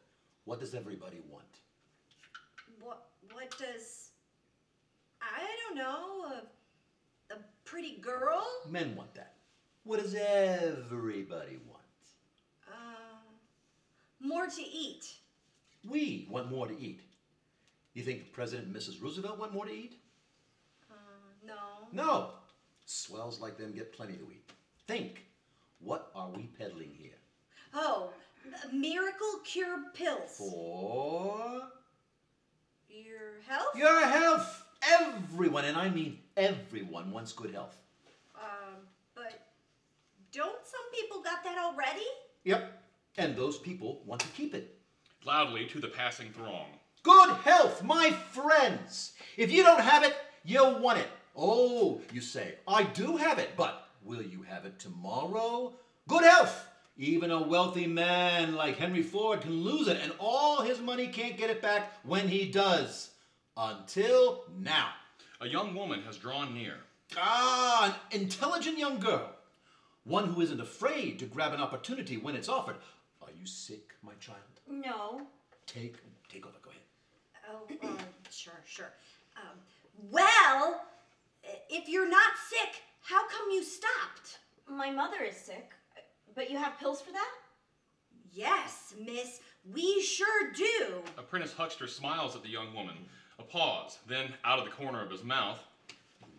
what 0.45 0.61
does 0.61 0.75
everybody 0.75 1.21
want? 1.29 1.45
What? 3.47 3.59
Does? 3.59 4.11
I 5.23 5.47
don't 5.69 5.77
know. 5.79 6.25
A, 7.31 7.35
a 7.35 7.37
pretty 7.65 7.99
girl. 8.01 8.45
Men 8.69 8.97
want 8.97 9.15
that. 9.15 9.35
What 9.85 10.03
does 10.03 10.17
everybody 10.17 11.59
want? 11.69 11.85
Uh, 12.69 13.21
more 14.19 14.49
to 14.49 14.63
eat. 14.63 15.15
We 15.89 16.27
want 16.29 16.51
more 16.51 16.67
to 16.67 16.77
eat. 16.77 17.03
You 17.95 18.03
think 18.03 18.33
President 18.33 18.67
and 18.67 18.77
Mrs. 18.77 19.01
Roosevelt 19.01 19.39
want 19.39 19.55
more 19.55 19.67
to 19.67 19.73
eat? 19.73 19.95
Uh, 20.91 20.95
no. 21.47 21.55
No. 21.93 22.31
Swells 22.85 23.41
like 23.41 23.57
them 23.57 23.73
get 23.73 23.93
plenty 23.93 24.15
to 24.15 24.25
eat. 24.25 24.51
Think. 24.89 25.25
What 25.79 26.11
are 26.17 26.31
we 26.31 26.49
peddling 26.59 26.91
here? 26.99 27.19
Oh, 27.75 28.11
miracle 28.73 29.41
cure 29.45 29.79
pills. 29.95 30.33
For 30.37 31.63
Your 33.05 33.41
health? 33.47 33.77
your 33.77 34.07
health. 34.07 34.65
Everyone, 35.01 35.65
and 35.65 35.77
I 35.77 35.91
mean 35.91 36.19
everyone, 36.37 37.11
wants 37.11 37.33
good 37.33 37.53
health. 37.53 37.77
Um, 38.35 38.77
but 39.15 39.47
don't 40.33 40.65
some 40.65 40.81
people 40.95 41.23
got 41.23 41.43
that 41.45 41.59
already? 41.59 42.07
Yep. 42.45 42.83
And 43.19 43.37
those 43.37 43.59
people 43.59 44.03
want 44.07 44.21
to 44.21 44.29
keep 44.29 44.55
it. 44.55 44.79
Loudly 45.25 45.67
to 45.67 45.81
the 45.81 45.89
passing 45.89 46.31
throng. 46.33 46.67
Good 47.03 47.31
health, 47.45 47.83
my 47.83 48.11
friends. 48.11 49.13
If 49.37 49.51
you 49.51 49.63
don't 49.63 49.81
have 49.81 50.05
it, 50.05 50.15
you'll 50.45 50.79
want 50.79 50.99
it. 50.99 51.09
Oh, 51.37 52.01
you 52.13 52.21
say, 52.21 52.55
I 52.67 52.85
do 52.85 53.17
have 53.17 53.39
it, 53.39 53.51
but 53.57 53.89
will 54.03 54.23
you 54.23 54.43
have 54.43 54.65
it 54.65 54.79
tomorrow? 54.79 55.75
Good 56.09 56.25
health. 56.25 56.67
Even 56.99 57.31
a 57.31 57.43
wealthy 57.43 57.87
man 57.87 58.55
like 58.55 58.79
Henry 58.79 59.03
Ford 59.03 59.43
can 59.43 59.63
lose 59.63 59.87
it, 59.87 59.99
and 60.03 60.13
all 60.19 60.63
his 60.63 60.81
money 60.81 61.09
can't 61.09 61.37
get 61.37 61.51
it 61.51 61.61
back 61.61 61.93
when 62.05 62.29
he 62.29 62.51
does. 62.51 63.11
Until 63.57 64.45
now. 64.59 64.91
A 65.41 65.47
young 65.47 65.75
woman 65.75 66.03
has 66.03 66.17
drawn 66.17 66.55
near. 66.55 66.75
Ah, 67.19 68.01
an 68.13 68.21
intelligent 68.21 68.79
young 68.79 68.99
girl. 68.99 69.31
One 70.05 70.29
who 70.29 70.41
isn't 70.41 70.61
afraid 70.61 71.19
to 71.19 71.27
grab 71.27 71.53
an 71.53 71.61
opportunity 71.61 72.17
when 72.17 72.35
it's 72.35 72.49
offered. 72.49 72.77
Are 73.21 73.29
you 73.39 73.47
sick, 73.47 73.95
my 74.03 74.13
child? 74.19 74.39
No. 74.69 75.23
Take, 75.67 75.97
take 76.31 76.47
over. 76.47 76.57
Go 76.63 76.71
ahead. 76.71 76.83
Oh, 77.83 77.89
um, 77.89 77.99
sure, 78.31 78.63
sure. 78.65 78.93
Um, 79.37 79.59
well, 80.11 80.87
if 81.69 81.89
you're 81.89 82.09
not 82.09 82.33
sick, 82.49 82.83
how 83.03 83.29
come 83.29 83.51
you 83.51 83.63
stopped? 83.63 84.39
My 84.69 84.91
mother 84.91 85.23
is 85.29 85.37
sick, 85.37 85.73
but 86.37 86.51
you 86.51 86.59
have 86.59 86.79
pills 86.79 87.01
for 87.01 87.11
that? 87.13 87.31
Yes, 88.33 88.95
miss, 89.05 89.41
we 89.75 90.01
sure 90.03 90.53
do. 90.53 91.03
Apprentice 91.19 91.55
Huckster 91.55 91.89
smiles 91.89 92.37
at 92.37 92.43
the 92.43 92.51
young 92.51 92.73
woman. 92.75 92.95
A 93.39 93.43
pause, 93.43 93.99
then 94.07 94.29
out 94.45 94.59
of 94.59 94.67
the 94.67 94.71
corner 94.71 95.03
of 95.03 95.11
his 95.11 95.25
mouth. 95.25 95.59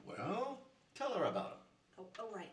Well, 0.08 0.60
tell 0.96 1.12
her 1.14 1.26
about 1.26 1.46
him. 1.46 1.58
Oh, 2.00 2.06
oh, 2.20 2.30
right. 2.34 2.52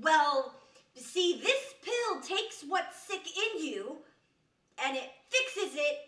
Well, 0.00 0.54
see, 0.94 1.40
this 1.42 1.74
pill 1.82 2.20
takes 2.22 2.64
what's 2.66 3.02
sick 3.02 3.22
in 3.26 3.64
you, 3.64 3.96
and 4.84 4.96
it 4.96 5.10
fixes 5.28 5.74
it 5.74 5.98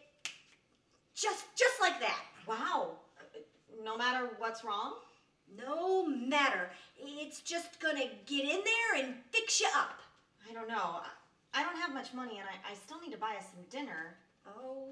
just, 1.15 1.45
just 1.57 1.81
like 1.81 2.01
that. 2.01 2.21
Wow. 2.47 2.93
No 3.85 3.97
matter 3.97 4.31
what's 4.39 4.65
wrong? 4.65 4.95
No 5.57 6.07
matter. 6.07 6.71
It's 7.01 7.41
just 7.41 7.81
gonna 7.81 8.07
get 8.27 8.45
in 8.45 8.61
there 8.65 9.05
and 9.05 9.15
fix 9.33 9.61
you 9.61 9.69
up. 9.77 9.99
I 10.49 10.53
don't 10.55 10.69
know. 10.69 10.75
I- 10.77 11.11
I 11.55 11.63
don't 11.65 11.79
have 11.81 11.95
much 11.95 12.13
money 12.13 12.39
and 12.39 12.47
I, 12.47 12.73
I 12.73 12.75
still 12.75 13.01
need 13.01 13.11
to 13.13 13.19
buy 13.19 13.35
us 13.39 13.45
some 13.55 13.65
dinner. 13.71 14.17
Oh, 14.47 14.91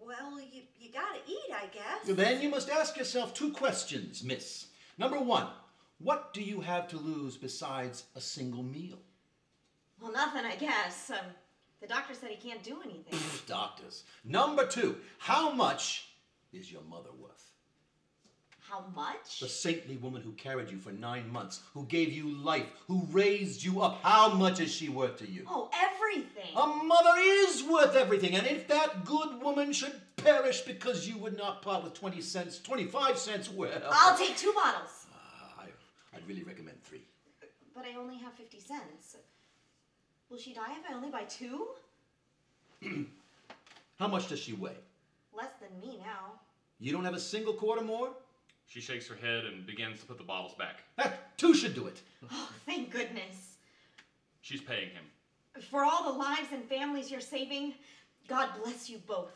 well, 0.00 0.40
you, 0.40 0.62
you 0.78 0.92
gotta 0.92 1.18
eat, 1.26 1.52
I 1.52 1.66
guess. 1.66 2.16
Then 2.16 2.40
you 2.40 2.48
must 2.48 2.70
ask 2.70 2.96
yourself 2.96 3.34
two 3.34 3.50
questions, 3.52 4.22
miss. 4.22 4.66
Number 4.96 5.18
one, 5.18 5.48
what 5.98 6.32
do 6.32 6.40
you 6.40 6.60
have 6.60 6.86
to 6.88 6.96
lose 6.98 7.36
besides 7.36 8.04
a 8.14 8.20
single 8.20 8.62
meal? 8.62 8.98
Well, 10.00 10.12
nothing, 10.12 10.44
I 10.44 10.54
guess. 10.54 11.10
Um, 11.10 11.26
the 11.80 11.88
doctor 11.88 12.14
said 12.14 12.30
he 12.30 12.36
can't 12.48 12.62
do 12.62 12.78
anything. 12.84 13.18
Doctors. 13.46 14.04
Number 14.24 14.66
two, 14.66 14.98
how 15.18 15.50
much 15.50 16.10
is 16.52 16.70
your 16.70 16.82
mother 16.82 17.10
worth? 17.18 17.50
How 18.68 18.84
much? 18.96 19.40
The 19.40 19.48
saintly 19.48 19.96
woman 19.96 20.22
who 20.22 20.32
carried 20.32 20.70
you 20.70 20.78
for 20.78 20.90
nine 20.90 21.30
months, 21.30 21.60
who 21.74 21.84
gave 21.84 22.12
you 22.12 22.34
life, 22.36 22.66
who 22.88 23.06
raised 23.10 23.62
you 23.62 23.82
up, 23.82 24.00
how 24.02 24.30
much 24.32 24.58
is 24.58 24.72
she 24.72 24.88
worth 24.88 25.18
to 25.18 25.30
you? 25.30 25.44
Oh, 25.46 25.70
everything. 25.74 26.56
A 26.56 26.66
mother 26.66 27.12
is 27.20 27.62
worth 27.62 27.94
everything, 27.94 28.34
and 28.34 28.46
if 28.46 28.66
that 28.68 29.04
good 29.04 29.42
woman 29.42 29.72
should 29.72 30.00
perish 30.16 30.62
because 30.62 31.06
you 31.06 31.18
would 31.18 31.36
not 31.36 31.60
part 31.60 31.84
with 31.84 31.92
20 31.92 32.20
cents, 32.22 32.58
25 32.60 33.18
cents, 33.18 33.50
well. 33.50 33.70
I'll 33.90 34.16
take 34.16 34.36
two 34.36 34.52
bottles. 34.54 35.06
Ah, 35.14 35.62
I, 35.62 36.16
I'd 36.16 36.26
really 36.26 36.42
recommend 36.42 36.82
three. 36.82 37.02
But 37.74 37.84
I 37.84 37.98
only 37.98 38.16
have 38.18 38.32
50 38.32 38.58
cents. 38.60 39.16
Will 40.30 40.38
she 40.38 40.54
die 40.54 40.72
if 40.82 40.90
I 40.90 40.94
only 40.94 41.10
buy 41.10 41.24
two? 41.24 41.66
How 43.98 44.08
much 44.08 44.28
does 44.28 44.38
she 44.38 44.54
weigh? 44.54 44.78
Less 45.36 45.50
than 45.60 45.78
me 45.80 45.98
now. 45.98 46.40
You 46.80 46.92
don't 46.92 47.04
have 47.04 47.14
a 47.14 47.20
single 47.20 47.52
quarter 47.52 47.82
more? 47.82 48.10
She 48.66 48.80
shakes 48.80 49.06
her 49.08 49.14
head 49.14 49.44
and 49.44 49.66
begins 49.66 50.00
to 50.00 50.06
put 50.06 50.18
the 50.18 50.24
bottles 50.24 50.54
back. 50.54 50.82
Ah, 50.98 51.12
two 51.36 51.54
should 51.54 51.74
do 51.74 51.86
it. 51.86 52.00
Oh, 52.30 52.50
thank 52.66 52.90
goodness. 52.90 53.56
She's 54.40 54.60
paying 54.60 54.90
him. 54.90 55.04
For 55.70 55.84
all 55.84 56.12
the 56.12 56.18
lives 56.18 56.48
and 56.52 56.64
families 56.64 57.10
you're 57.10 57.20
saving, 57.20 57.74
God 58.28 58.48
bless 58.62 58.90
you 58.90 58.98
both. 59.06 59.30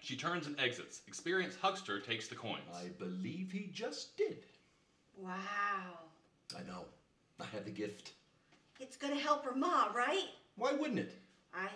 She 0.00 0.16
turns 0.16 0.46
and 0.46 0.58
exits. 0.60 1.00
Experienced 1.08 1.58
huckster 1.60 1.98
takes 1.98 2.28
the 2.28 2.34
coins. 2.34 2.62
I 2.74 2.88
believe 2.98 3.50
he 3.50 3.70
just 3.72 4.16
did. 4.16 4.44
Wow. 5.16 5.98
I 6.56 6.62
know. 6.68 6.84
I 7.40 7.46
have 7.46 7.64
the 7.64 7.70
gift. 7.70 8.12
It's 8.80 8.96
gonna 8.96 9.16
help 9.16 9.44
her 9.44 9.54
ma, 9.54 9.86
right? 9.94 10.28
Why 10.56 10.72
wouldn't 10.72 10.98
it? 10.98 11.12
I, 11.54 11.68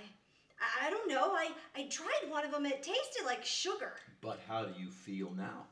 I, 0.60 0.86
I 0.86 0.90
don't 0.90 1.08
know. 1.08 1.32
I, 1.32 1.50
I 1.74 1.84
tried 1.84 2.30
one 2.30 2.44
of 2.44 2.52
them. 2.52 2.66
It 2.66 2.82
tasted 2.82 3.24
like 3.24 3.44
sugar. 3.44 3.94
But 4.20 4.40
how 4.46 4.64
do 4.64 4.80
you 4.80 4.90
feel 4.90 5.32
now? 5.36 5.64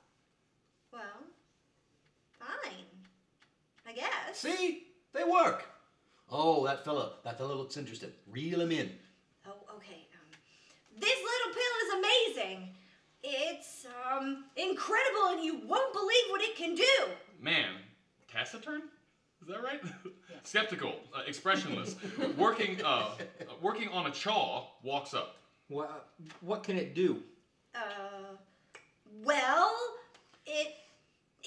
Well, 0.96 1.26
fine. 2.38 2.86
I 3.86 3.92
guess. 3.92 4.38
See? 4.38 4.84
They 5.12 5.24
work. 5.24 5.66
Oh, 6.30 6.64
that 6.64 6.86
fella. 6.86 7.12
That 7.22 7.36
fella 7.36 7.52
looks 7.52 7.76
interested. 7.76 8.14
Reel 8.30 8.62
him 8.62 8.72
in. 8.72 8.90
Oh, 9.46 9.76
okay. 9.76 10.06
Um, 10.14 10.98
this 10.98 11.18
little 11.18 11.52
pill 11.52 11.74
is 11.84 12.36
amazing. 12.38 12.68
It's 13.22 13.86
um 14.10 14.44
incredible, 14.56 15.32
and 15.32 15.44
you 15.44 15.60
won't 15.66 15.92
believe 15.92 16.24
what 16.30 16.40
it 16.40 16.56
can 16.56 16.74
do. 16.74 17.12
Man, 17.42 17.72
taciturn? 18.32 18.82
Is 19.42 19.48
that 19.48 19.62
right? 19.62 19.82
Skeptical, 20.44 20.94
uh, 21.14 21.22
expressionless, 21.26 21.96
working, 22.38 22.82
uh, 22.82 23.10
working 23.60 23.88
on 23.88 24.06
a 24.06 24.10
chaw, 24.10 24.68
walks 24.82 25.12
up. 25.12 25.36
What, 25.68 26.08
what 26.40 26.62
can 26.62 26.76
it 26.78 26.94
do? 26.94 27.22
Uh, 27.74 28.36
well, 29.24 29.74
it 30.46 30.74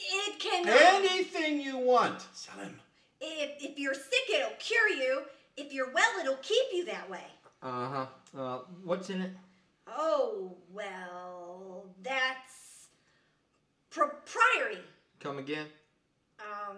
it 0.09 0.39
can. 0.39 0.67
Anything 0.67 1.61
you 1.61 1.77
want. 1.77 2.25
Sell 2.33 2.57
him. 2.59 2.79
If 3.21 3.63
if 3.63 3.77
you're 3.77 3.93
sick, 3.93 4.29
it'll 4.33 4.51
cure 4.59 4.89
you. 4.89 5.23
If 5.57 5.73
you're 5.73 5.91
well, 5.91 6.19
it'll 6.21 6.37
keep 6.37 6.67
you 6.73 6.85
that 6.85 7.09
way. 7.09 7.25
Uh-huh. 7.61 8.05
Uh, 8.37 8.59
what's 8.83 9.09
in 9.09 9.21
it? 9.21 9.31
Oh 9.87 10.55
well, 10.71 11.85
that's 12.03 12.87
propriety. 13.89 14.81
Come 15.19 15.39
again? 15.39 15.65
Um, 16.39 16.77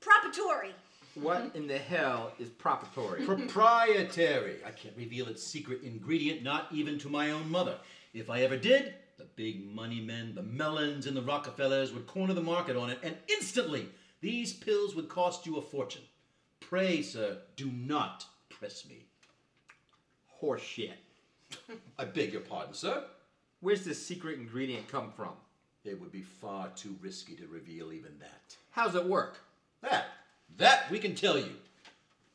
propitory. 0.00 0.74
What 1.14 1.52
in 1.54 1.66
the 1.66 1.78
hell 1.78 2.32
is 2.38 2.48
propitory? 2.50 3.24
Proprietary. 3.24 4.56
I 4.66 4.70
can't 4.70 4.96
reveal 4.96 5.28
its 5.28 5.42
secret 5.42 5.82
ingredient, 5.82 6.42
not 6.42 6.66
even 6.72 6.98
to 7.00 7.08
my 7.08 7.30
own 7.30 7.50
mother. 7.50 7.76
If 8.12 8.30
I 8.30 8.42
ever 8.42 8.56
did, 8.56 8.94
the 9.16 9.24
big 9.36 9.64
money 9.74 10.00
men, 10.00 10.34
the 10.34 10.42
Mellons, 10.42 11.06
and 11.06 11.16
the 11.16 11.22
Rockefellers 11.22 11.92
would 11.92 12.06
corner 12.06 12.34
the 12.34 12.42
market 12.42 12.76
on 12.76 12.90
it, 12.90 12.98
and 13.02 13.16
instantly 13.28 13.88
these 14.20 14.52
pills 14.52 14.94
would 14.94 15.08
cost 15.08 15.46
you 15.46 15.56
a 15.56 15.62
fortune. 15.62 16.02
Pray, 16.60 17.02
sir, 17.02 17.38
do 17.56 17.70
not 17.70 18.24
press 18.48 18.86
me. 18.86 19.06
Horseshit. 20.42 20.92
I 21.98 22.04
beg 22.04 22.32
your 22.32 22.40
pardon, 22.40 22.74
sir. 22.74 23.04
Where's 23.60 23.84
this 23.84 24.04
secret 24.04 24.38
ingredient 24.38 24.88
come 24.88 25.10
from? 25.10 25.32
It 25.84 26.00
would 26.00 26.12
be 26.12 26.22
far 26.22 26.68
too 26.70 26.96
risky 27.00 27.34
to 27.36 27.46
reveal 27.46 27.92
even 27.92 28.18
that. 28.18 28.56
How's 28.70 28.94
it 28.94 29.04
work? 29.04 29.40
That, 29.82 30.06
that 30.56 30.90
we 30.90 30.98
can 30.98 31.14
tell 31.14 31.38
you. 31.38 31.50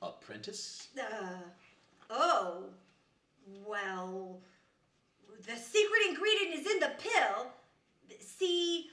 Apprentice? 0.02 0.88
Uh, 0.98 1.40
oh, 2.10 2.66
well, 3.66 4.40
the 5.46 5.56
secret 5.56 6.02
ingredient 6.10 6.60
is 6.60 6.72
in 6.72 6.80
the 6.80 6.92
pill. 7.00 7.48
See, 8.20 8.90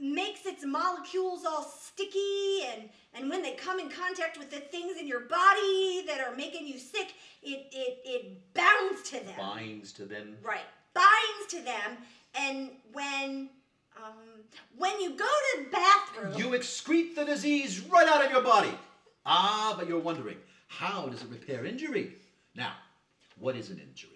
makes 0.00 0.44
its 0.44 0.64
molecules 0.64 1.44
all 1.44 1.62
sticky, 1.62 2.64
and 2.72 2.88
and 3.14 3.30
when 3.30 3.42
they 3.42 3.52
come 3.52 3.78
in 3.78 3.88
contact 3.88 4.38
with 4.38 4.50
the 4.50 4.60
things 4.60 4.98
in 4.98 5.06
your 5.06 5.20
body 5.20 6.04
that 6.06 6.20
are 6.20 6.34
making 6.34 6.66
you 6.66 6.78
sick, 6.78 7.14
it 7.42 7.66
it 7.72 7.98
it 8.04 8.54
bounds 8.54 9.02
to 9.10 9.24
them. 9.24 9.34
Binds 9.38 9.92
to 9.92 10.04
them. 10.04 10.36
Right, 10.42 10.66
binds 10.94 11.50
to 11.50 11.60
them, 11.62 11.98
and 12.34 12.70
when 12.92 13.50
um 13.96 14.14
when 14.76 15.00
you 15.00 15.10
go 15.10 15.24
to 15.24 15.64
the 15.64 15.70
bathroom, 15.70 16.34
You 16.36 16.58
excrete 16.58 17.14
the 17.14 17.24
disease 17.24 17.80
right 17.80 18.08
out 18.08 18.24
of 18.24 18.30
your 18.30 18.42
body. 18.42 18.72
Ah, 19.26 19.74
but 19.78 19.88
you're 19.88 19.98
wondering, 19.98 20.36
how 20.68 21.06
does 21.06 21.22
it 21.22 21.30
repair 21.30 21.64
injury? 21.64 22.14
Now, 22.54 22.72
what 23.38 23.56
is 23.56 23.70
an 23.70 23.78
injury? 23.78 24.13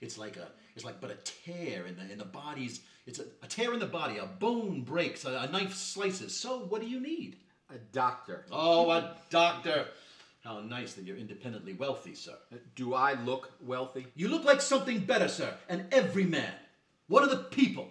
It's 0.00 0.16
like 0.18 0.36
a 0.36 0.48
it's 0.74 0.84
like 0.84 1.00
but 1.00 1.10
a 1.10 1.16
tear 1.24 1.86
in 1.86 1.96
the 1.96 2.10
in 2.10 2.18
the 2.18 2.24
body's 2.24 2.80
it's 3.06 3.18
a, 3.18 3.24
a 3.42 3.46
tear 3.46 3.72
in 3.74 3.80
the 3.80 3.86
body, 3.86 4.18
a 4.18 4.26
bone 4.26 4.82
breaks, 4.82 5.24
a, 5.24 5.30
a 5.30 5.48
knife 5.50 5.74
slices. 5.74 6.34
So 6.34 6.60
what 6.60 6.80
do 6.80 6.86
you 6.86 7.00
need? 7.00 7.36
A 7.74 7.78
doctor. 7.92 8.44
Oh, 8.50 8.90
a 8.90 9.16
doctor. 9.30 9.86
How 10.42 10.60
nice 10.60 10.94
that 10.94 11.04
you're 11.04 11.18
independently 11.18 11.74
wealthy, 11.74 12.14
sir. 12.14 12.34
Uh, 12.52 12.56
Do 12.74 12.94
I 12.94 13.12
look 13.22 13.52
wealthy? 13.60 14.06
You 14.14 14.28
look 14.28 14.44
like 14.44 14.60
something 14.62 15.00
better, 15.00 15.28
sir. 15.28 15.52
An 15.68 15.86
everyman. 15.92 16.52
What 17.08 17.22
are 17.22 17.28
the 17.28 17.44
people. 17.44 17.88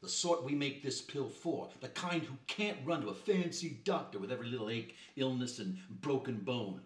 The 0.00 0.08
sort 0.08 0.42
we 0.42 0.54
make 0.54 0.82
this 0.82 1.00
pill 1.00 1.28
for. 1.28 1.68
The 1.80 1.88
kind 1.88 2.22
who 2.22 2.34
can't 2.46 2.78
run 2.84 3.02
to 3.02 3.08
a 3.10 3.14
fancy 3.14 3.78
doctor 3.84 4.18
with 4.18 4.32
every 4.32 4.48
little 4.48 4.70
ache, 4.70 4.96
illness, 5.16 5.58
and 5.58 5.76
broken 6.00 6.38
bone. 6.38 6.80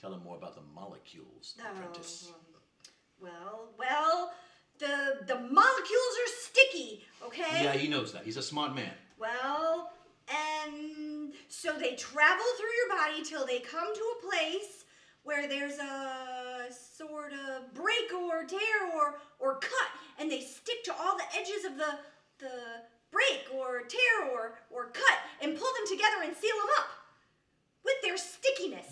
Tell 0.00 0.14
him 0.14 0.22
more 0.22 0.36
about 0.36 0.54
the 0.54 0.62
molecules, 0.74 1.54
apprentice. 1.58 2.30
Well, 3.20 3.68
well, 3.78 4.32
the 4.78 5.24
the 5.26 5.34
molecules 5.34 6.14
are 6.22 6.32
sticky, 6.42 7.04
okay? 7.24 7.64
Yeah, 7.64 7.72
he 7.72 7.88
knows 7.88 8.12
that. 8.12 8.24
He's 8.24 8.38
a 8.38 8.42
smart 8.42 8.74
man. 8.74 8.92
Well, 9.18 9.90
and 10.28 11.32
so 11.48 11.72
they 11.78 11.94
travel 11.96 12.44
through 12.56 12.74
your 12.78 12.96
body 12.96 13.22
till 13.22 13.46
they 13.46 13.60
come 13.60 13.94
to 13.94 14.00
a 14.00 14.30
place 14.30 14.84
where 15.22 15.46
there's 15.48 15.78
a 15.78 16.66
sort 16.70 17.32
of 17.32 17.74
break 17.74 18.12
or 18.14 18.44
tear 18.44 18.90
or 18.94 19.20
or 19.38 19.56
cut, 19.56 19.90
and 20.18 20.30
they 20.30 20.40
stick 20.40 20.82
to 20.84 20.94
all 20.98 21.16
the 21.16 21.38
edges 21.38 21.64
of 21.66 21.76
the 21.76 21.98
the 22.38 22.50
break 23.10 23.46
or 23.54 23.82
tear 23.82 24.30
or 24.32 24.58
or 24.70 24.86
cut 24.86 25.18
and 25.42 25.58
pull 25.58 25.68
them 25.74 25.86
together 25.88 26.22
and 26.24 26.34
seal 26.34 26.56
them 26.56 26.70
up 26.78 26.86
with 27.84 27.94
their 28.02 28.16
stickiness. 28.16 28.90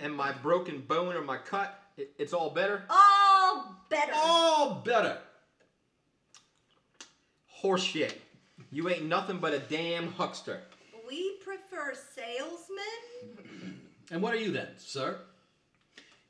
And 0.00 0.16
my 0.16 0.32
broken 0.32 0.80
bone 0.80 1.14
or 1.14 1.20
my 1.20 1.36
cut, 1.36 1.78
it, 1.89 1.89
it's 2.18 2.32
all 2.32 2.50
better? 2.50 2.82
All 2.88 3.76
better. 3.88 4.12
All 4.14 4.82
better. 4.84 5.18
Horseshit. 7.62 8.14
You 8.70 8.88
ain't 8.88 9.06
nothing 9.06 9.38
but 9.38 9.52
a 9.52 9.58
damn 9.58 10.12
huckster. 10.12 10.60
We 11.06 11.36
prefer 11.38 11.94
salesmen. 12.14 13.76
And 14.12 14.20
what 14.20 14.34
are 14.34 14.38
you 14.38 14.50
then, 14.50 14.70
sir? 14.76 15.20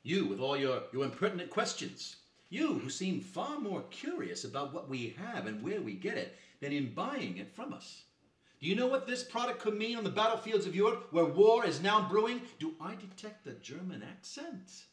You 0.03 0.27
with 0.27 0.39
all 0.39 0.55
your, 0.55 0.83
your 0.93 1.03
impertinent 1.03 1.49
questions. 1.49 2.17
You 2.49 2.77
who 2.77 2.89
seem 2.91 3.21
far 3.21 3.59
more 3.59 3.81
curious 3.89 4.43
about 4.43 4.71
what 4.71 4.87
we 4.87 5.15
have 5.17 5.47
and 5.47 5.63
where 5.63 5.81
we 5.81 5.93
get 5.93 6.15
it 6.15 6.35
than 6.59 6.73
in 6.73 6.93
buying 6.93 7.37
it 7.37 7.55
from 7.55 7.73
us. 7.73 8.03
Do 8.61 8.67
you 8.67 8.75
know 8.75 8.85
what 8.85 9.07
this 9.07 9.23
product 9.23 9.59
could 9.59 9.75
mean 9.75 9.97
on 9.97 10.03
the 10.03 10.11
battlefields 10.11 10.67
of 10.67 10.75
Europe 10.75 11.07
where 11.09 11.25
war 11.25 11.65
is 11.65 11.81
now 11.81 12.07
brewing? 12.07 12.41
Do 12.59 12.75
I 12.79 12.93
detect 12.93 13.43
the 13.43 13.53
German 13.53 14.03
accent? 14.03 14.83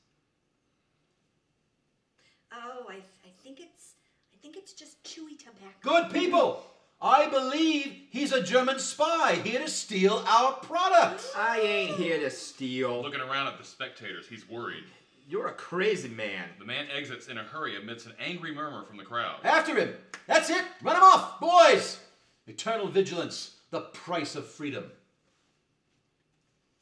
Oh, 2.53 2.87
I, 2.89 2.95
I 2.95 3.31
think 3.43 3.61
it's 3.61 3.95
I 4.33 4.37
think 4.41 4.57
it's 4.57 4.73
just 4.73 5.03
chewy 5.05 5.39
tobacco. 5.39 5.73
Good 5.83 6.13
people! 6.13 6.65
I 7.01 7.29
believe 7.29 7.97
he's 8.11 8.33
a 8.33 8.43
German 8.43 8.81
spy 8.81 9.41
here 9.45 9.61
to 9.61 9.69
steal 9.69 10.25
our 10.27 10.55
product. 10.55 11.25
I 11.37 11.61
ain't 11.61 11.97
here 11.97 12.19
to 12.19 12.31
steal. 12.31 13.03
Looking 13.03 13.21
around 13.21 13.47
at 13.47 13.57
the 13.57 13.65
spectators, 13.65 14.27
he's 14.27 14.49
worried. 14.49 14.85
You're 15.29 15.49
a 15.49 15.53
crazy 15.53 16.09
man. 16.09 16.49
The 16.59 16.65
man 16.65 16.87
exits 16.93 17.29
in 17.29 17.39
a 17.39 17.43
hurry 17.43 17.77
amidst 17.77 18.07
an 18.07 18.15
angry 18.19 18.53
murmur 18.53 18.85
from 18.85 18.97
the 18.97 19.05
crowd. 19.05 19.37
After 19.45 19.77
him! 19.77 19.95
That's 20.27 20.51
it! 20.51 20.65
Run 20.83 20.97
him 20.97 21.03
off, 21.03 21.39
boys! 21.39 22.01
Eternal 22.47 22.89
vigilance, 22.89 23.57
the 23.71 23.83
price 23.83 24.35
of 24.35 24.47
freedom. 24.47 24.91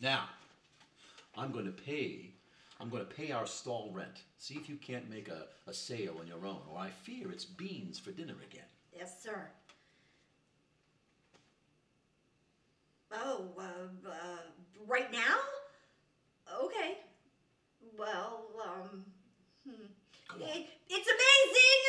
Now, 0.01 0.29
I'm 1.37 1.51
going 1.51 1.67
to 1.67 1.73
pay. 1.73 2.31
I'm 2.81 2.91
going 2.91 3.07
to 3.07 3.15
pay 3.15 3.33
our 3.33 3.47
stall 3.47 3.91
rent. 3.93 4.23
See 4.39 4.55
if 4.55 4.69
you 4.69 4.77
can't 4.77 5.09
make 5.09 5.29
a, 5.29 5.47
a 5.67 5.73
sale 5.73 6.17
on 6.21 6.27
your 6.27 6.45
own, 6.47 6.61
or 6.71 6.79
I 6.79 6.91
fear 6.91 7.31
it's 7.33 7.45
beans 7.45 7.99
for 7.99 8.11
dinner 8.11 8.35
again. 8.51 8.67
Yes, 8.95 9.23
sir. 9.23 9.49
Oh, 13.13 13.47
uh, 13.59 14.09
uh, 14.09 14.39
right 14.87 15.11
now? 15.11 15.37
Okay. 16.65 16.99
Well, 17.99 18.47
um, 18.63 19.05
hmm. 19.67 19.87
it, 20.41 20.67
it's 20.91 21.09
amazing! 21.09 21.83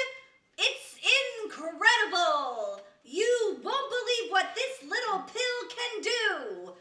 It's 0.58 0.96
incredible! 1.44 2.82
You 3.04 3.60
won't 3.62 3.90
believe 3.90 4.32
what 4.32 4.48
this 4.56 4.90
little 4.90 5.20
pill 5.20 5.70
can 5.70 6.02
do! 6.02 6.74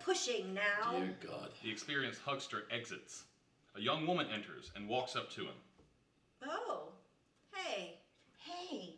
Pushing 0.00 0.54
now. 0.54 0.92
Dear 0.92 1.16
God. 1.26 1.50
The 1.62 1.70
experienced 1.70 2.20
huckster 2.24 2.64
exits. 2.70 3.24
A 3.76 3.80
young 3.80 4.06
woman 4.06 4.26
enters 4.32 4.70
and 4.74 4.88
walks 4.88 5.16
up 5.16 5.30
to 5.32 5.42
him. 5.42 5.54
Oh, 6.46 6.88
hey. 7.54 7.98
Hey, 8.38 8.96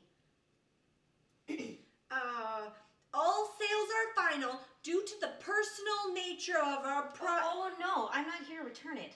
Uh, 2.10 2.70
all 3.12 3.54
sales 3.58 3.88
are 3.98 4.30
final 4.30 4.60
due 4.82 5.04
to 5.04 5.14
the 5.20 5.32
personal 5.40 6.14
nature 6.14 6.56
of 6.56 6.86
our 6.86 7.02
pro. 7.14 7.28
oh 7.28 7.70
no, 7.78 8.08
I'm 8.12 8.26
not 8.26 8.46
here 8.48 8.60
to 8.60 8.64
return 8.64 8.96
it. 8.96 9.12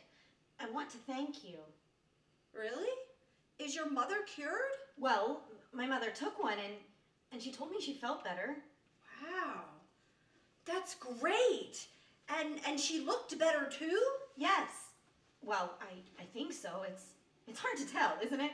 I 0.61 0.69
want 0.71 0.91
to 0.91 0.99
thank 0.99 1.43
you. 1.43 1.57
Really? 2.55 2.91
Is 3.59 3.75
your 3.75 3.89
mother 3.91 4.17
cured? 4.27 4.77
Well, 4.99 5.43
my 5.73 5.87
mother 5.87 6.11
took 6.11 6.43
one 6.43 6.59
and 6.59 6.75
and 7.33 7.41
she 7.41 7.51
told 7.51 7.71
me 7.71 7.81
she 7.81 7.95
felt 7.95 8.23
better. 8.25 8.57
That's 10.67 10.95
great. 10.95 11.87
And 12.39 12.61
and 12.67 12.79
she 12.79 13.01
looked 13.01 13.39
better 13.39 13.69
too. 13.71 14.01
Yes. 14.37 14.71
Well, 15.43 15.75
I 15.81 16.23
I 16.23 16.25
think 16.27 16.53
so. 16.53 16.85
It's 16.89 17.05
it's 17.47 17.59
hard 17.59 17.77
to 17.79 17.87
tell, 17.87 18.15
isn't 18.25 18.41
it? 18.41 18.53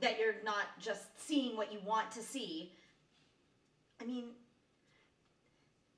That 0.00 0.18
you're 0.18 0.42
not 0.44 0.66
just 0.80 1.02
seeing 1.20 1.56
what 1.56 1.72
you 1.72 1.80
want 1.84 2.10
to 2.12 2.22
see. 2.22 2.72
I 4.00 4.04
mean, 4.04 4.24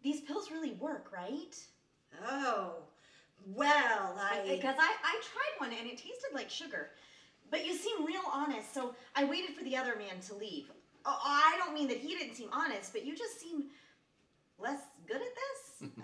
these 0.03 0.21
pills 0.21 0.51
really 0.51 0.73
work, 0.73 1.11
right? 1.13 1.57
Oh, 2.29 2.75
well, 3.47 4.19
I. 4.19 4.43
Because 4.49 4.77
I, 4.79 4.93
I 5.05 5.21
tried 5.23 5.69
one 5.69 5.79
and 5.79 5.89
it 5.89 5.97
tasted 5.97 6.33
like 6.33 6.51
sugar. 6.51 6.91
But 7.51 7.67
you 7.67 7.75
seem 7.75 8.05
real 8.05 8.23
honest, 8.33 8.73
so 8.75 8.95
I 9.15 9.25
waited 9.25 9.55
for 9.55 9.65
the 9.65 9.77
other 9.77 9.97
man 9.97 10.21
to 10.29 10.35
leave. 10.35 10.71
Oh, 11.05 11.19
I 11.23 11.57
don't 11.59 11.75
mean 11.75 11.89
that 11.89 11.99
he 11.99 12.15
didn't 12.17 12.35
seem 12.35 12.49
honest, 12.53 12.93
but 12.93 13.05
you 13.05 13.15
just 13.15 13.41
seem 13.41 13.65
less 14.59 14.81
good 15.07 15.21
at 15.21 15.23
this. 15.23 15.91
Uh, 15.99 16.03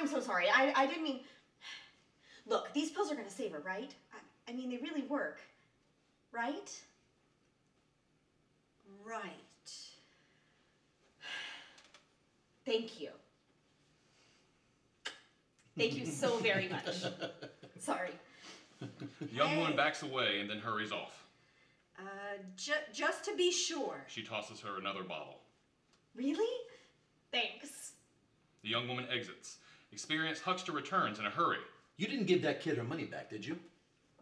I'm 0.00 0.06
so 0.06 0.20
sorry. 0.36 0.48
I, 0.50 0.82
I 0.82 0.86
didn't 0.86 1.04
mean. 1.04 1.20
Look, 2.46 2.72
these 2.74 2.90
pills 2.90 3.10
are 3.10 3.14
going 3.14 3.26
to 3.26 3.34
save 3.34 3.52
her, 3.52 3.60
right? 3.60 3.92
I, 4.12 4.50
I 4.50 4.54
mean, 4.54 4.70
they 4.70 4.76
really 4.76 5.02
work. 5.02 5.40
Right? 6.32 6.70
right. 9.04 9.30
Thank 12.64 13.00
you. 13.00 13.10
Thank 15.78 15.94
you 15.96 16.06
so 16.06 16.36
very 16.38 16.68
much. 16.68 17.04
Sorry. 17.78 18.10
The 18.80 18.88
young 19.32 19.56
woman 19.56 19.76
backs 19.76 20.02
away 20.02 20.40
and 20.40 20.50
then 20.50 20.58
hurries 20.58 20.92
off. 20.92 21.24
Uh, 21.98 22.02
ju- 22.56 22.72
just 22.92 23.24
to 23.24 23.36
be 23.36 23.50
sure. 23.50 24.04
She 24.08 24.22
tosses 24.22 24.60
her 24.60 24.78
another 24.78 25.02
bottle. 25.02 25.40
Really? 26.14 26.60
Thanks. 27.32 27.92
The 28.62 28.68
young 28.68 28.88
woman 28.88 29.06
exits. 29.10 29.58
Experienced 29.96 30.42
huckster 30.42 30.72
returns 30.72 31.18
in 31.18 31.24
a 31.24 31.30
hurry. 31.30 31.56
You 31.96 32.06
didn't 32.06 32.26
give 32.26 32.42
that 32.42 32.60
kid 32.60 32.76
her 32.76 32.84
money 32.84 33.06
back, 33.06 33.30
did 33.30 33.46
you? 33.46 33.58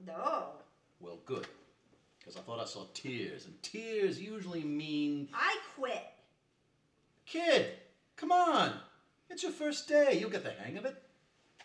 No, 0.06 0.50
Well, 1.00 1.18
good. 1.26 1.48
Because 2.16 2.36
I 2.36 2.42
thought 2.42 2.60
I 2.60 2.64
saw 2.64 2.86
tears, 2.94 3.46
and 3.46 3.60
tears 3.60 4.20
usually 4.20 4.62
mean. 4.62 5.30
I 5.34 5.58
quit. 5.76 6.06
Kid, 7.26 7.72
come 8.14 8.30
on. 8.30 8.74
It's 9.28 9.42
your 9.42 9.50
first 9.50 9.88
day. 9.88 10.16
You'll 10.16 10.30
get 10.30 10.44
the 10.44 10.52
hang 10.52 10.78
of 10.78 10.84
it. 10.84 10.94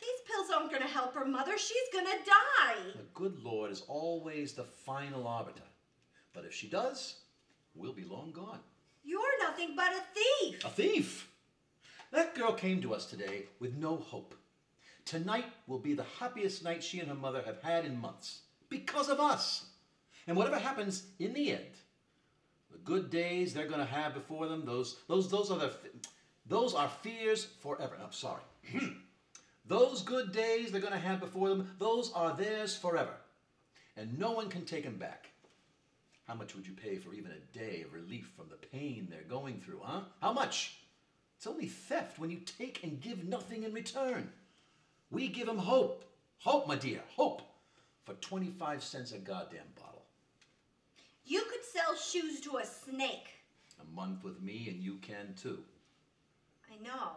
These 0.02 0.22
pills 0.28 0.48
aren't 0.56 0.72
gonna 0.72 0.88
help 0.88 1.14
her 1.14 1.26
mother. 1.26 1.56
She's 1.60 1.78
gonna 1.94 2.10
die. 2.26 2.82
The 2.96 3.06
good 3.14 3.38
Lord 3.44 3.70
is 3.70 3.84
always 3.88 4.54
the 4.54 4.64
final 4.64 5.28
arbiter. 5.28 5.62
But 6.34 6.46
if 6.46 6.54
she 6.56 6.68
does, 6.68 7.20
we'll 7.76 7.94
be 7.94 8.06
long 8.06 8.32
gone. 8.32 8.62
You're 9.04 9.40
nothing 9.44 9.76
but 9.76 9.92
a 9.92 10.02
thief. 10.16 10.66
A 10.66 10.70
thief! 10.70 11.30
That 12.12 12.36
girl 12.36 12.54
came 12.54 12.82
to 12.82 12.94
us 12.94 13.06
today 13.06 13.44
with 13.60 13.76
no 13.76 13.98
hope. 13.98 14.34
Tonight 15.06 15.46
will 15.68 15.80
be 15.80 15.94
the 15.94 16.06
happiest 16.20 16.64
night 16.64 16.84
she 16.84 17.00
and 17.00 17.10
her 17.10 17.16
mother 17.16 17.42
have 17.46 17.62
had 17.62 17.86
in 17.86 18.00
months. 18.00 18.42
Because 18.70 19.10
of 19.10 19.20
us. 19.20 19.66
And 20.28 20.38
whatever 20.38 20.60
happens 20.60 21.04
in 21.20 21.34
the 21.34 21.52
end, 21.52 21.66
the 22.72 22.78
good 22.80 23.10
days 23.10 23.54
they're 23.54 23.68
going 23.68 23.80
to 23.80 23.86
have 23.86 24.14
before 24.14 24.48
them, 24.48 24.66
those, 24.66 24.98
those, 25.08 25.30
those 25.30 25.50
are 25.50 25.58
the, 25.58 25.72
those 26.46 26.74
are 26.74 26.90
fears 27.02 27.46
forever. 27.46 27.96
I'm 28.04 28.12
sorry. 28.12 28.42
Hmm. 28.72 28.88
those 29.66 30.04
good 30.04 30.32
days 30.32 30.72
they're 30.72 30.82
going 30.82 30.94
to 30.94 31.00
have 31.00 31.20
before 31.20 31.50
them, 31.50 31.76
those 31.80 32.12
are 32.14 32.36
theirs 32.36 32.76
forever. 32.76 33.14
And 33.98 34.20
no 34.20 34.32
one 34.32 34.50
can 34.50 34.66
take 34.66 34.84
them 34.84 34.98
back. 34.98 35.32
How 36.28 36.36
much 36.36 36.54
would 36.56 36.68
you 36.68 36.74
pay 36.74 36.98
for 36.98 37.14
even 37.14 37.32
a 37.32 37.58
day 37.58 37.82
of 37.82 37.94
relief 37.94 38.32
from 38.36 38.50
the 38.50 38.68
pain 38.68 39.08
they're 39.10 39.24
going 39.24 39.60
through, 39.60 39.80
huh? 39.82 40.02
How 40.22 40.32
much? 40.32 40.78
It's 41.40 41.48
only 41.48 41.68
theft 41.68 42.20
when 42.20 42.30
you 42.30 42.40
take 42.40 42.84
and 42.84 43.00
give 43.00 43.24
nothing 43.24 43.64
in 43.64 43.72
return. 43.72 44.30
We 45.10 45.30
give 45.30 45.48
them 45.48 45.58
hope. 45.58 46.04
Hope, 46.40 46.68
my 46.68 46.76
dear, 46.76 47.00
hope. 47.16 47.44
For 48.04 48.12
25 48.16 48.84
cents 48.84 49.14
a 49.14 49.20
goddamn 49.20 49.62
bottle. 49.80 50.04
You 51.24 51.42
could 51.50 51.64
sell 51.64 51.96
shoes 51.96 52.42
to 52.42 52.58
a 52.58 52.66
snake. 52.66 53.30
A 53.80 53.96
month 53.96 54.22
with 54.22 54.42
me, 54.42 54.68
and 54.70 54.84
you 54.84 54.96
can 54.96 55.34
too. 55.42 55.60
I 56.70 56.76
know. 56.84 57.12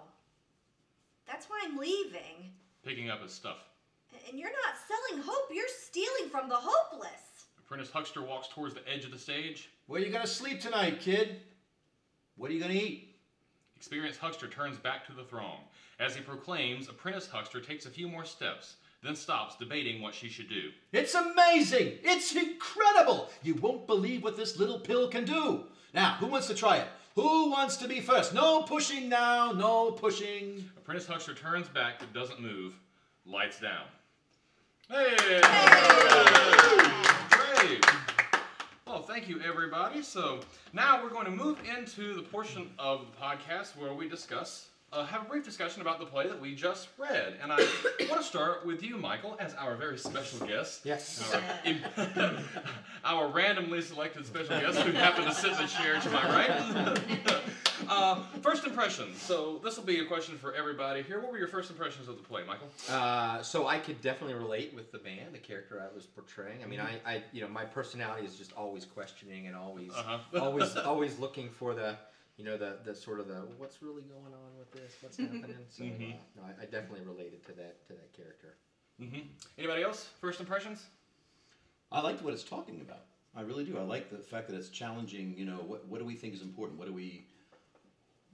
That's 1.26 1.46
why 1.46 1.60
I'm 1.64 1.76
leaving. 1.76 2.52
Picking 2.84 3.10
up 3.10 3.24
his 3.24 3.32
stuff. 3.32 3.58
And 4.28 4.38
you're 4.38 4.50
not 4.50 4.76
selling 4.86 5.24
hope, 5.26 5.48
you're 5.52 5.66
stealing 5.66 6.30
from 6.30 6.48
the 6.48 6.54
hopeless. 6.60 7.46
Apprentice 7.58 7.90
huckster 7.90 8.22
walks 8.22 8.46
towards 8.46 8.74
the 8.74 8.88
edge 8.88 9.04
of 9.04 9.10
the 9.10 9.18
stage. 9.18 9.70
Where 9.88 10.00
you 10.00 10.12
gonna 10.12 10.28
sleep 10.28 10.60
tonight, 10.60 11.00
kid? 11.00 11.40
What 12.36 12.52
are 12.52 12.54
you 12.54 12.60
gonna 12.60 12.74
eat? 12.74 13.11
Experienced 13.82 14.20
huckster 14.20 14.46
turns 14.46 14.78
back 14.78 15.04
to 15.04 15.12
the 15.12 15.24
throng. 15.24 15.58
As 15.98 16.14
he 16.14 16.20
proclaims, 16.20 16.88
apprentice 16.88 17.26
huckster 17.26 17.60
takes 17.60 17.84
a 17.84 17.90
few 17.90 18.06
more 18.06 18.24
steps, 18.24 18.76
then 19.02 19.16
stops, 19.16 19.56
debating 19.56 20.00
what 20.00 20.14
she 20.14 20.28
should 20.28 20.48
do. 20.48 20.70
It's 20.92 21.16
amazing! 21.16 21.98
It's 22.04 22.32
incredible! 22.32 23.28
You 23.42 23.56
won't 23.56 23.88
believe 23.88 24.22
what 24.22 24.36
this 24.36 24.56
little 24.56 24.78
pill 24.78 25.08
can 25.08 25.24
do. 25.24 25.64
Now, 25.92 26.14
who 26.20 26.26
wants 26.26 26.46
to 26.46 26.54
try 26.54 26.76
it? 26.76 26.86
Who 27.16 27.50
wants 27.50 27.76
to 27.78 27.88
be 27.88 28.00
first? 28.00 28.32
No 28.32 28.62
pushing 28.62 29.08
now, 29.08 29.50
no 29.50 29.90
pushing. 29.90 30.64
Apprentice 30.76 31.08
huckster 31.08 31.34
turns 31.34 31.66
back 31.66 31.98
but 31.98 32.12
doesn't 32.12 32.40
move. 32.40 32.74
Lights 33.26 33.58
down. 33.58 33.86
Hey! 34.88 35.40
Great! 37.30 37.84
Well, 39.02 39.16
thank 39.16 39.28
you, 39.28 39.40
everybody. 39.40 40.00
So 40.00 40.38
now 40.72 41.02
we're 41.02 41.10
going 41.10 41.24
to 41.24 41.32
move 41.32 41.58
into 41.76 42.14
the 42.14 42.22
portion 42.22 42.70
of 42.78 43.00
the 43.00 43.20
podcast 43.20 43.76
where 43.76 43.92
we 43.92 44.08
discuss, 44.08 44.68
uh, 44.92 45.04
have 45.04 45.22
a 45.22 45.24
brief 45.24 45.44
discussion 45.44 45.82
about 45.82 45.98
the 45.98 46.06
play 46.06 46.28
that 46.28 46.40
we 46.40 46.54
just 46.54 46.86
read. 46.96 47.34
And 47.42 47.50
I 47.50 47.56
want 48.08 48.20
to 48.20 48.22
start 48.22 48.64
with 48.64 48.80
you, 48.80 48.96
Michael, 48.96 49.36
as 49.40 49.54
our 49.54 49.74
very 49.74 49.98
special 49.98 50.46
guest. 50.46 50.82
Yes. 50.84 51.34
Our, 51.34 52.44
our 53.04 53.26
randomly 53.26 53.82
selected 53.82 54.24
special 54.24 54.60
guest 54.60 54.78
who 54.78 54.92
happened 54.92 55.26
to 55.26 55.34
sit 55.34 55.50
in 55.50 55.56
the 55.56 55.66
chair 55.66 55.98
to 55.98 56.10
my 56.10 56.28
right. 56.28 57.00
uh, 57.92 58.14
first 58.40 58.64
impressions. 58.64 59.20
So 59.20 59.60
this 59.62 59.76
will 59.76 59.84
be 59.84 60.00
a 60.00 60.04
question 60.04 60.36
for 60.38 60.54
everybody 60.54 61.02
here. 61.02 61.20
What 61.20 61.30
were 61.32 61.38
your 61.38 61.48
first 61.48 61.70
impressions 61.70 62.08
of 62.08 62.16
the 62.16 62.22
play, 62.22 62.42
Michael? 62.46 62.68
Uh, 62.90 63.42
so 63.42 63.66
I 63.66 63.78
could 63.78 64.00
definitely 64.00 64.34
relate 64.34 64.72
with 64.74 64.92
the 64.92 65.00
man, 65.00 65.32
the 65.32 65.38
character 65.38 65.80
I 65.80 65.94
was 65.94 66.06
portraying. 66.06 66.62
I 66.62 66.66
mean, 66.66 66.80
I, 66.80 67.00
I, 67.06 67.22
you 67.32 67.40
know, 67.42 67.48
my 67.48 67.64
personality 67.64 68.26
is 68.26 68.36
just 68.36 68.52
always 68.54 68.84
questioning 68.84 69.46
and 69.46 69.56
always, 69.56 69.90
Uh-huh. 69.92 70.18
always, 70.40 70.76
always 70.76 71.18
looking 71.18 71.50
for 71.50 71.74
the, 71.74 71.96
you 72.36 72.44
know, 72.44 72.56
the, 72.56 72.78
the 72.84 72.94
sort 72.94 73.20
of 73.20 73.28
the 73.28 73.42
what's 73.58 73.82
really 73.82 74.02
going 74.02 74.32
on 74.32 74.58
with 74.58 74.70
this, 74.72 74.92
what's 75.00 75.16
happening. 75.16 75.54
So, 75.70 75.84
uh, 75.84 75.88
no, 76.36 76.42
I, 76.44 76.62
I 76.62 76.64
definitely 76.66 77.06
related 77.06 77.44
to 77.46 77.52
that 77.52 77.86
to 77.88 77.92
that 77.92 78.12
character. 78.12 78.54
hmm 78.98 79.20
Anybody 79.58 79.82
else? 79.82 80.08
First 80.20 80.40
impressions? 80.40 80.86
I 81.90 82.00
liked 82.00 82.22
what 82.22 82.32
it's 82.32 82.44
talking 82.44 82.80
about. 82.80 83.02
I 83.36 83.42
really 83.42 83.64
do. 83.64 83.78
I 83.78 83.82
like 83.82 84.10
the 84.10 84.18
fact 84.18 84.48
that 84.48 84.56
it's 84.56 84.68
challenging. 84.68 85.34
You 85.36 85.44
know, 85.46 85.56
what 85.66 85.86
what 85.88 85.98
do 86.00 86.04
we 86.06 86.14
think 86.14 86.34
is 86.34 86.42
important? 86.42 86.78
What 86.78 86.88
do 86.88 86.94
we? 86.94 87.26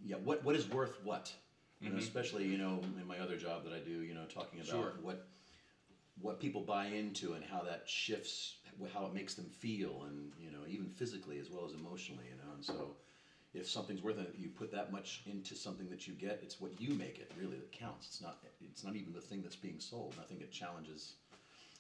Yeah, 0.05 0.17
what 0.17 0.45
what 0.45 0.57
is 0.57 0.69
worth 0.69 0.99
what? 1.05 1.33
You 1.81 1.89
know, 1.91 1.97
mm-hmm. 1.97 2.03
especially 2.05 2.45
you 2.47 2.59
know 2.59 2.81
in 3.01 3.07
my 3.07 3.19
other 3.19 3.37
job 3.37 3.65
that 3.65 3.73
I 3.73 3.79
do. 3.79 4.03
You 4.03 4.15
know, 4.15 4.25
talking 4.33 4.61
about 4.61 4.71
Sure. 4.71 4.93
what 5.03 5.27
what 6.21 6.41
people 6.41 6.63
buy 6.63 6.87
into 6.87 7.35
and 7.35 7.45
how 7.45 7.63
that 7.63 7.83
shifts, 7.87 8.57
how 8.93 9.07
it 9.07 9.15
makes 9.15 9.35
them 9.35 9.47
feel, 9.59 10.05
and 10.09 10.33
you 10.39 10.51
know, 10.51 10.67
even 10.69 10.89
physically 10.89 11.39
as 11.39 11.51
well 11.51 11.65
as 11.65 11.73
emotionally. 11.75 12.25
You 12.31 12.37
know, 12.37 12.55
and 12.55 12.65
so 12.65 12.97
if 13.55 13.69
something's 13.69 14.03
worth 14.03 14.19
it, 14.19 14.35
you 14.37 14.49
put 14.49 14.73
that 14.73 14.93
much 14.93 15.23
into 15.27 15.55
something 15.55 15.89
that 15.91 16.07
you 16.07 16.15
get. 16.15 16.41
It's 16.43 16.61
what 16.61 16.81
you 16.81 16.95
make 16.95 17.19
it 17.19 17.31
really 17.41 17.57
that 17.57 17.73
counts. 17.73 18.07
It's 18.09 18.21
not. 18.21 18.39
It's 18.61 18.85
not 18.85 18.97
even 18.97 19.13
the 19.13 19.21
thing 19.21 19.43
that's 19.43 19.57
being 19.57 19.81
sold. 19.81 20.17
I 20.21 20.25
think 20.25 20.41
it 20.41 20.53
challenges. 20.53 21.15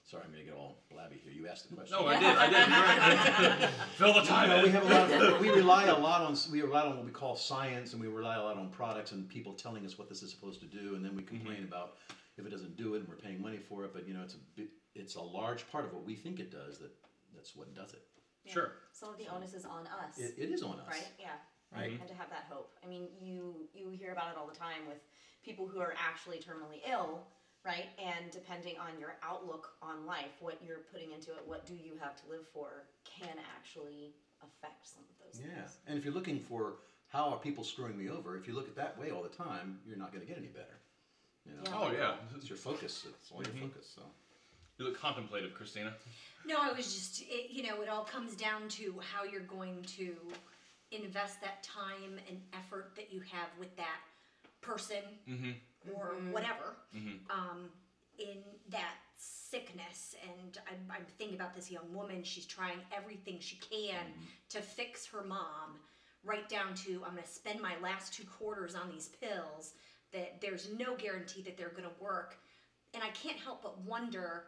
Sorry, 0.08 0.22
I'm 0.24 0.32
gonna 0.32 0.44
get 0.44 0.54
all 0.54 0.78
blabby 0.90 1.20
here. 1.22 1.30
You 1.30 1.46
asked 1.48 1.68
the 1.68 1.76
question. 1.76 1.94
No, 2.00 2.06
I 2.06 2.18
did. 2.18 2.34
I 2.34 3.58
did. 3.60 3.68
Fill 3.96 4.14
the 4.14 4.22
time. 4.22 4.48
You 4.48 4.56
know, 4.56 4.62
we 4.62 4.70
have 4.70 4.90
a 4.90 4.94
lot. 4.94 5.10
Of, 5.10 5.40
we 5.40 5.50
rely 5.50 5.84
a 5.84 5.98
lot 5.98 6.22
on 6.22 6.34
we 6.50 6.62
rely 6.62 6.86
on 6.86 6.96
what 6.96 7.04
we 7.04 7.10
call 7.10 7.36
science, 7.36 7.92
and 7.92 8.00
we 8.00 8.08
rely 8.08 8.36
a 8.36 8.42
lot 8.42 8.56
on 8.56 8.70
products 8.70 9.12
and 9.12 9.28
people 9.28 9.52
telling 9.52 9.84
us 9.84 9.98
what 9.98 10.08
this 10.08 10.22
is 10.22 10.30
supposed 10.30 10.60
to 10.60 10.66
do, 10.66 10.94
and 10.94 11.04
then 11.04 11.14
we 11.14 11.22
mm-hmm. 11.22 11.36
complain 11.36 11.64
about 11.64 11.96
if 12.38 12.46
it 12.46 12.48
doesn't 12.48 12.78
do 12.78 12.94
it, 12.94 13.00
and 13.00 13.08
we're 13.08 13.16
paying 13.16 13.42
money 13.42 13.58
for 13.58 13.84
it. 13.84 13.92
But 13.92 14.08
you 14.08 14.14
know, 14.14 14.22
it's 14.22 14.32
a 14.32 14.38
bit, 14.56 14.68
it's 14.94 15.16
a 15.16 15.20
large 15.20 15.70
part 15.70 15.84
of 15.84 15.92
what 15.92 16.06
we 16.06 16.14
think 16.14 16.40
it 16.40 16.50
does 16.50 16.78
that 16.78 16.90
that's 17.34 17.54
what 17.54 17.74
does 17.74 17.92
it. 17.92 18.02
Sure. 18.46 18.72
Some 18.92 19.10
of 19.10 19.18
the 19.18 19.26
onus 19.28 19.52
is 19.52 19.66
on 19.66 19.86
us. 19.88 20.18
It, 20.18 20.36
it 20.38 20.50
is 20.50 20.62
on 20.62 20.80
us. 20.80 20.86
right? 20.88 21.06
Yeah. 21.20 21.36
Right. 21.70 22.00
And 22.00 22.08
to 22.08 22.14
have 22.14 22.30
that 22.30 22.46
hope. 22.48 22.72
I 22.82 22.88
mean, 22.88 23.08
you 23.20 23.68
you 23.74 23.90
hear 23.90 24.12
about 24.12 24.30
it 24.32 24.38
all 24.38 24.46
the 24.46 24.58
time 24.58 24.88
with 24.88 25.02
people 25.44 25.68
who 25.68 25.80
are 25.80 25.92
actually 25.98 26.38
terminally 26.38 26.80
ill, 26.90 27.26
right? 27.64 27.86
And 27.98 28.30
depending 28.30 28.76
on 28.78 28.98
your 29.00 29.14
outlook 29.22 29.72
on 29.82 30.06
life, 30.06 30.32
what 30.40 30.58
you're 30.66 30.84
putting 30.92 31.12
into 31.12 31.30
it, 31.32 31.42
what 31.46 31.66
do 31.66 31.74
you 31.74 31.92
have 32.00 32.16
to 32.16 32.30
live 32.30 32.46
for, 32.52 32.84
can 33.04 33.36
actually 33.56 34.12
affect 34.42 34.86
some 34.86 35.02
of 35.08 35.16
those 35.24 35.40
Yeah, 35.40 35.54
things. 35.62 35.76
and 35.86 35.98
if 35.98 36.04
you're 36.04 36.14
looking 36.14 36.38
for 36.40 36.74
how 37.08 37.28
are 37.30 37.38
people 37.38 37.64
screwing 37.64 37.98
me 37.98 38.08
over, 38.10 38.36
if 38.36 38.46
you 38.46 38.54
look 38.54 38.68
at 38.68 38.76
that 38.76 38.98
way 38.98 39.10
all 39.10 39.22
the 39.22 39.28
time, 39.30 39.80
you're 39.86 39.98
not 39.98 40.12
going 40.12 40.20
to 40.24 40.28
get 40.28 40.38
any 40.38 40.48
better. 40.48 40.78
You 41.44 41.52
know, 41.54 41.62
Yeah. 41.64 41.76
Oh 41.78 41.90
yeah. 41.90 42.36
it's 42.36 42.48
your 42.48 42.58
focus. 42.58 43.06
It's 43.08 43.32
all 43.32 43.42
your 43.42 43.52
Mhm. 43.54 43.70
focus. 43.72 43.90
So. 43.94 44.02
You 44.76 44.84
look 44.84 45.00
contemplative, 45.00 45.54
Christina. 45.54 45.96
No, 46.44 46.58
I 46.60 46.70
was 46.72 46.94
just, 46.94 47.22
it, 47.22 47.50
you 47.50 47.64
know, 47.64 47.80
it 47.82 47.88
all 47.88 48.04
comes 48.04 48.36
down 48.36 48.68
to 48.68 49.00
how 49.00 49.24
you're 49.24 49.40
going 49.40 49.82
to 49.96 50.14
invest 50.92 51.40
that 51.40 51.62
time 51.64 52.20
and 52.28 52.40
effort 52.52 52.94
that 52.94 53.12
you 53.12 53.20
have 53.20 53.48
with 53.58 53.74
that 53.76 54.00
person 54.60 55.02
Mm-hmm. 55.28 55.52
or 55.94 56.16
whatever 56.32 56.76
Mhm. 56.94 57.18
um, 57.30 57.70
in 58.18 58.42
that 58.70 58.94
sickness. 59.16 60.14
And 60.22 60.58
I'm, 60.68 60.90
I'm 60.96 61.04
thinking 61.18 61.36
about 61.36 61.54
this 61.54 61.70
young 61.70 61.92
woman. 61.94 62.22
She's 62.24 62.46
trying 62.46 62.78
everything 62.92 63.38
she 63.40 63.56
can 63.56 64.12
to 64.50 64.60
fix 64.60 65.06
her 65.06 65.22
mom, 65.22 65.80
right 66.24 66.48
down 66.48 66.74
to 66.86 67.02
I'm 67.04 67.12
going 67.12 67.22
to 67.22 67.28
spend 67.28 67.60
my 67.60 67.78
last 67.82 68.12
two 68.12 68.24
quarters 68.24 68.74
on 68.74 68.90
these 68.90 69.08
pills 69.20 69.74
that 70.12 70.40
there's 70.40 70.68
no 70.76 70.96
guarantee 70.96 71.42
that 71.42 71.56
they're 71.56 71.68
going 71.70 71.84
to 71.88 72.02
work. 72.02 72.38
And 72.94 73.02
I 73.02 73.08
can't 73.10 73.36
help 73.38 73.62
but 73.62 73.78
wonder 73.82 74.44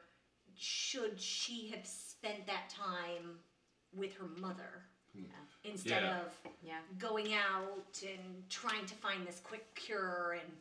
should 0.57 1.21
she 1.21 1.69
have 1.69 1.87
spent 1.87 2.47
that 2.47 2.69
time 2.71 3.39
with 3.93 4.15
her 4.15 4.27
mother 4.27 4.85
instead 5.65 6.03
Yeah. 6.03 6.21
of 6.21 6.39
Yeah. 6.63 6.81
going 6.99 7.35
out 7.35 8.03
and 8.03 8.49
trying 8.49 8.87
to 8.87 8.95
find 8.95 9.27
this 9.27 9.41
quick 9.41 9.75
cure 9.75 10.39
and 10.41 10.57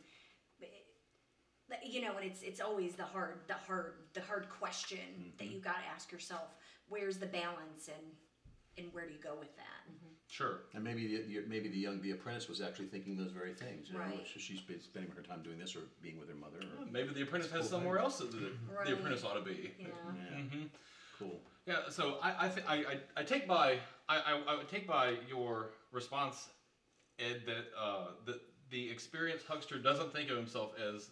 eh, 0.62 1.76
you 1.84 2.02
know 2.02 2.16
and 2.16 2.26
it's 2.30 2.42
it's 2.42 2.60
always 2.60 2.94
the 2.96 3.04
hard 3.04 3.40
the 3.46 3.54
hard 3.54 3.94
the 4.12 4.20
hard 4.22 4.48
question 4.48 5.32
that 5.38 5.44
mm-hmm. 5.44 5.54
you 5.54 5.60
got 5.60 5.76
to 5.76 5.86
ask 5.86 6.12
yourself 6.12 6.54
where's 6.88 7.18
the 7.18 7.26
balance 7.26 7.88
and 7.88 8.06
and 8.76 8.92
where 8.92 9.06
do 9.06 9.12
you 9.12 9.20
go 9.20 9.34
with 9.38 9.54
that 9.56 9.82
mm-hmm. 9.88 10.10
Sure. 10.30 10.60
And 10.74 10.84
maybe 10.84 11.08
the, 11.08 11.22
the- 11.40 11.48
maybe 11.48 11.68
the 11.68 11.76
young 11.76 12.00
the 12.00 12.12
apprentice 12.12 12.48
was 12.48 12.60
actually 12.60 12.86
thinking 12.86 13.16
those 13.16 13.32
very 13.32 13.52
things. 13.52 13.88
You 13.88 13.94
know, 13.94 14.04
Right. 14.04 14.24
so 14.32 14.38
she's 14.38 14.60
been 14.60 14.80
spending 14.80 15.10
her 15.10 15.22
time 15.22 15.42
doing 15.42 15.58
this 15.58 15.74
or 15.74 15.80
being 16.00 16.20
with 16.20 16.28
her 16.28 16.36
mother. 16.36 16.58
Or, 16.78 16.86
Maybe 16.86 17.12
the 17.12 17.22
apprentice 17.22 17.50
has 17.50 17.68
somewhere 17.68 17.98
else 17.98 18.18
that 18.18 18.30
the, 18.30 18.52
Right. 18.72 18.86
the 18.86 18.92
apprentice 18.92 19.24
ought 19.24 19.34
to 19.34 19.40
be. 19.40 19.72
yeah 19.76 19.88
yeah, 21.70 21.76
Mm-hmm. 21.76 21.90
so 21.92 22.18
I 22.22 22.46
I, 22.46 22.48
th- 22.48 22.66
I, 22.68 22.74
I 22.74 23.20
I 23.20 23.22
take 23.22 23.46
by 23.46 23.78
I, 24.08 24.16
I, 24.16 24.32
I 24.48 24.62
take 24.70 24.86
by 24.86 25.14
your 25.28 25.70
response, 25.92 26.48
Ed, 27.18 27.42
that 27.46 27.66
uh, 27.80 28.06
the 28.26 28.40
the 28.70 28.90
experienced 28.90 29.46
huckster 29.46 29.78
doesn't 29.78 30.12
think 30.12 30.30
of 30.30 30.36
himself 30.36 30.72
as 30.78 31.08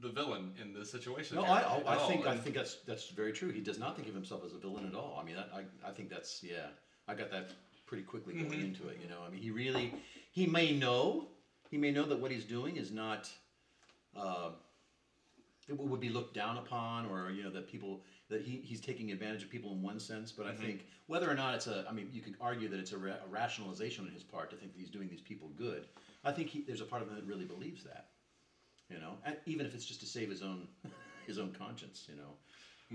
the 0.00 0.08
villain 0.08 0.52
in 0.60 0.72
this 0.74 0.90
situation. 0.90 1.36
No, 1.36 1.44
here 1.44 1.52
I, 1.52 1.94
I, 1.94 1.96
think 2.08 2.26
I 2.26 2.36
think 2.36 2.54
that's 2.54 2.76
that's 2.86 3.08
very 3.08 3.32
true. 3.32 3.50
He 3.50 3.60
does 3.60 3.78
not 3.78 3.96
think 3.96 4.08
of 4.08 4.14
himself 4.14 4.42
as 4.44 4.52
a 4.52 4.58
villain 4.58 4.86
at 4.86 4.94
all. 4.94 5.18
I 5.20 5.24
mean, 5.24 5.36
I, 5.36 5.58
I, 5.60 5.88
I 5.88 5.92
think 5.92 6.10
that's 6.10 6.42
yeah. 6.42 6.66
I 7.08 7.14
got 7.14 7.30
that 7.30 7.50
pretty 7.86 8.02
quickly 8.02 8.34
going 8.34 8.50
Mhm. 8.50 8.64
into 8.64 8.88
it. 8.88 8.98
You 9.02 9.08
know, 9.08 9.20
I 9.26 9.30
mean, 9.30 9.40
he 9.42 9.50
really 9.50 9.94
he 10.32 10.46
may 10.46 10.72
know 10.72 11.28
he 11.70 11.78
may 11.78 11.90
know 11.90 12.04
that 12.04 12.20
what 12.20 12.30
he's 12.30 12.44
doing 12.44 12.76
is 12.76 12.90
not. 12.92 13.30
Uh, 14.16 14.50
it 15.68 15.76
would 15.78 16.00
be 16.00 16.08
looked 16.10 16.34
down 16.34 16.58
upon, 16.58 17.06
or 17.06 17.30
you 17.30 17.42
know 17.42 17.50
that 17.50 17.66
people 17.70 18.00
that 18.28 18.42
he, 18.42 18.56
he's 18.64 18.80
taking 18.80 19.12
advantage 19.12 19.42
of 19.44 19.50
people 19.50 19.72
in 19.72 19.82
one 19.82 20.00
sense. 20.00 20.32
But 20.32 20.46
Mhm. 20.46 20.50
I 20.50 20.54
think 20.56 20.86
whether 21.06 21.30
or 21.30 21.34
not 21.34 21.54
it's 21.54 21.66
a, 21.66 21.86
I 21.88 21.92
mean, 21.92 22.10
you 22.12 22.20
could 22.22 22.36
argue 22.40 22.68
that 22.68 22.78
it's 22.80 22.92
a, 22.92 22.98
ra- 22.98 23.20
a 23.24 23.28
rationalization 23.28 24.04
on 24.04 24.10
his 24.12 24.22
part 24.24 24.50
to 24.50 24.56
think 24.56 24.72
that 24.72 24.78
he's 24.80 24.90
doing 24.90 25.08
these 25.08 25.20
people 25.20 25.48
good. 25.50 25.86
I 26.24 26.32
think 26.32 26.48
he, 26.48 26.62
there's 26.62 26.80
a 26.80 26.84
part 26.84 27.02
of 27.02 27.08
him 27.08 27.14
that 27.14 27.24
really 27.24 27.44
believes 27.44 27.84
that, 27.84 28.08
you 28.90 28.98
know, 28.98 29.18
and 29.24 29.36
even 29.46 29.64
if 29.66 29.74
it's 29.74 29.84
just 29.86 30.00
to 30.00 30.06
save 30.06 30.28
his 30.30 30.42
own 30.42 30.66
his 31.26 31.38
own 31.38 31.52
conscience, 31.52 32.06
you 32.08 32.16
know. 32.16 32.36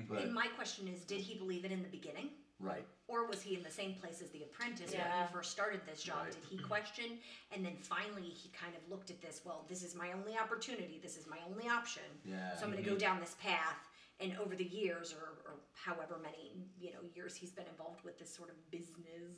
But 0.09 0.23
and 0.23 0.33
my 0.33 0.47
question 0.47 0.87
is 0.87 1.03
did 1.03 1.19
he 1.21 1.35
believe 1.35 1.65
it 1.65 1.71
in 1.71 1.81
the 1.81 1.89
beginning 1.89 2.29
right, 2.59 2.85
or 3.09 3.25
was 3.25 3.41
he 3.41 3.55
in 3.55 3.63
the 3.63 3.71
same 3.71 3.93
place 3.95 4.21
as 4.21 4.29
the 4.31 4.43
apprentice 4.43 4.91
when 4.91 4.99
Yeah. 5.01 5.27
he 5.27 5.33
first 5.33 5.51
started 5.51 5.81
this 5.85 6.01
job? 6.03 6.23
Right. 6.23 6.31
Did 6.31 6.43
he 6.49 6.57
question? 6.59 7.19
And 7.53 7.65
then 7.65 7.75
finally 7.77 8.29
he 8.29 8.49
kind 8.49 8.73
of 8.75 8.89
looked 8.89 9.09
at 9.11 9.21
this, 9.21 9.41
well, 9.45 9.65
this 9.67 9.81
is 9.83 9.93
my 9.95 10.11
only 10.13 10.37
opportunity, 10.37 10.99
this 11.01 11.17
is 11.17 11.25
my 11.27 11.39
only 11.49 11.67
option. 11.67 12.03
yeah, 12.23 12.55
So 12.55 12.65
I'm 12.65 12.71
going 12.71 12.83
to 12.83 12.89
go 12.89 12.95
down 12.97 13.19
this 13.19 13.35
path. 13.41 13.79
And 14.21 14.37
over 14.37 14.55
the 14.55 14.63
years, 14.65 15.13
or, 15.13 15.39
or 15.49 15.55
however 15.73 16.19
many 16.21 16.53
you 16.79 16.91
know 16.91 16.99
years 17.15 17.35
he's 17.35 17.51
been 17.51 17.65
involved 17.67 18.03
with 18.05 18.19
this 18.19 18.33
sort 18.33 18.49
of 18.49 18.55
business, 18.71 19.33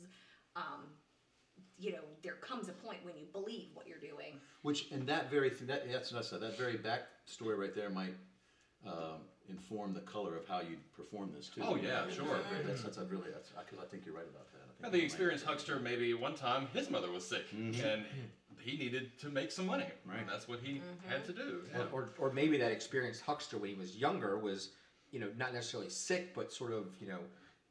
um, 0.56 0.84
you 1.78 1.92
know, 1.92 2.00
there 2.22 2.34
comes 2.34 2.68
a 2.68 2.72
point 2.72 2.98
when 3.04 3.16
you 3.16 3.24
believe 3.32 3.68
what 3.74 3.86
you're 3.88 3.98
doing. 3.98 4.34
Which 4.62 4.90
and 4.92 5.06
that 5.06 5.30
very 5.30 5.50
th- 5.50 5.62
that 5.68 5.90
that's 5.90 6.10
that's 6.10 6.30
that 6.30 6.58
very 6.58 6.76
back 6.76 7.02
story 7.24 7.56
right 7.56 7.74
there 7.74 7.88
might 7.90 8.14
um, 8.86 9.22
inform 9.48 9.94
the 9.94 10.00
color 10.00 10.36
of 10.36 10.46
how 10.46 10.60
you 10.60 10.76
perform 10.94 11.32
this 11.34 11.48
too. 11.48 11.62
Oh, 11.64 11.76
yeah, 11.76 12.02
That's 12.04 12.16
sure. 12.16 12.24
great. 12.50 12.66
That's 12.66 12.82
that's 12.82 12.98
a 12.98 13.04
really 13.04 13.30
that's 13.32 13.48
because 13.48 13.78
I 13.82 13.86
think 13.90 14.04
you're 14.04 14.14
right 14.14 14.26
about 14.28 14.52
that. 14.52 14.60
I 14.60 14.66
think 14.68 14.76
Yeah, 14.80 14.86
that 14.88 14.92
the 14.92 14.98
might- 14.98 15.04
experienced 15.04 15.44
huckster 15.46 15.78
maybe 15.80 16.12
one 16.12 16.34
time 16.34 16.66
his 16.74 16.90
mother 16.90 17.10
was 17.10 17.26
sick 17.26 17.48
Mhm. 17.50 17.82
and 17.84 18.04
he 18.64 18.76
needed 18.78 19.18
to 19.20 19.28
make 19.28 19.52
some 19.52 19.66
money. 19.66 19.86
Right. 20.06 20.20
And 20.20 20.28
that's 20.28 20.48
what 20.48 20.60
he 20.62 20.80
had 21.08 21.24
to 21.26 21.32
do. 21.32 21.60
Or, 21.74 21.78
yeah. 21.78 21.84
or, 21.92 22.08
or 22.18 22.32
maybe 22.32 22.56
that 22.58 22.72
experienced 22.72 23.22
huckster 23.22 23.58
when 23.58 23.70
he 23.70 23.76
was 23.76 23.96
younger 23.96 24.38
was, 24.38 24.70
you 25.10 25.20
know, 25.20 25.28
not 25.36 25.52
necessarily 25.52 25.90
sick, 25.90 26.34
but 26.34 26.52
sort 26.52 26.72
of, 26.72 26.86
you 27.00 27.06
know, 27.08 27.18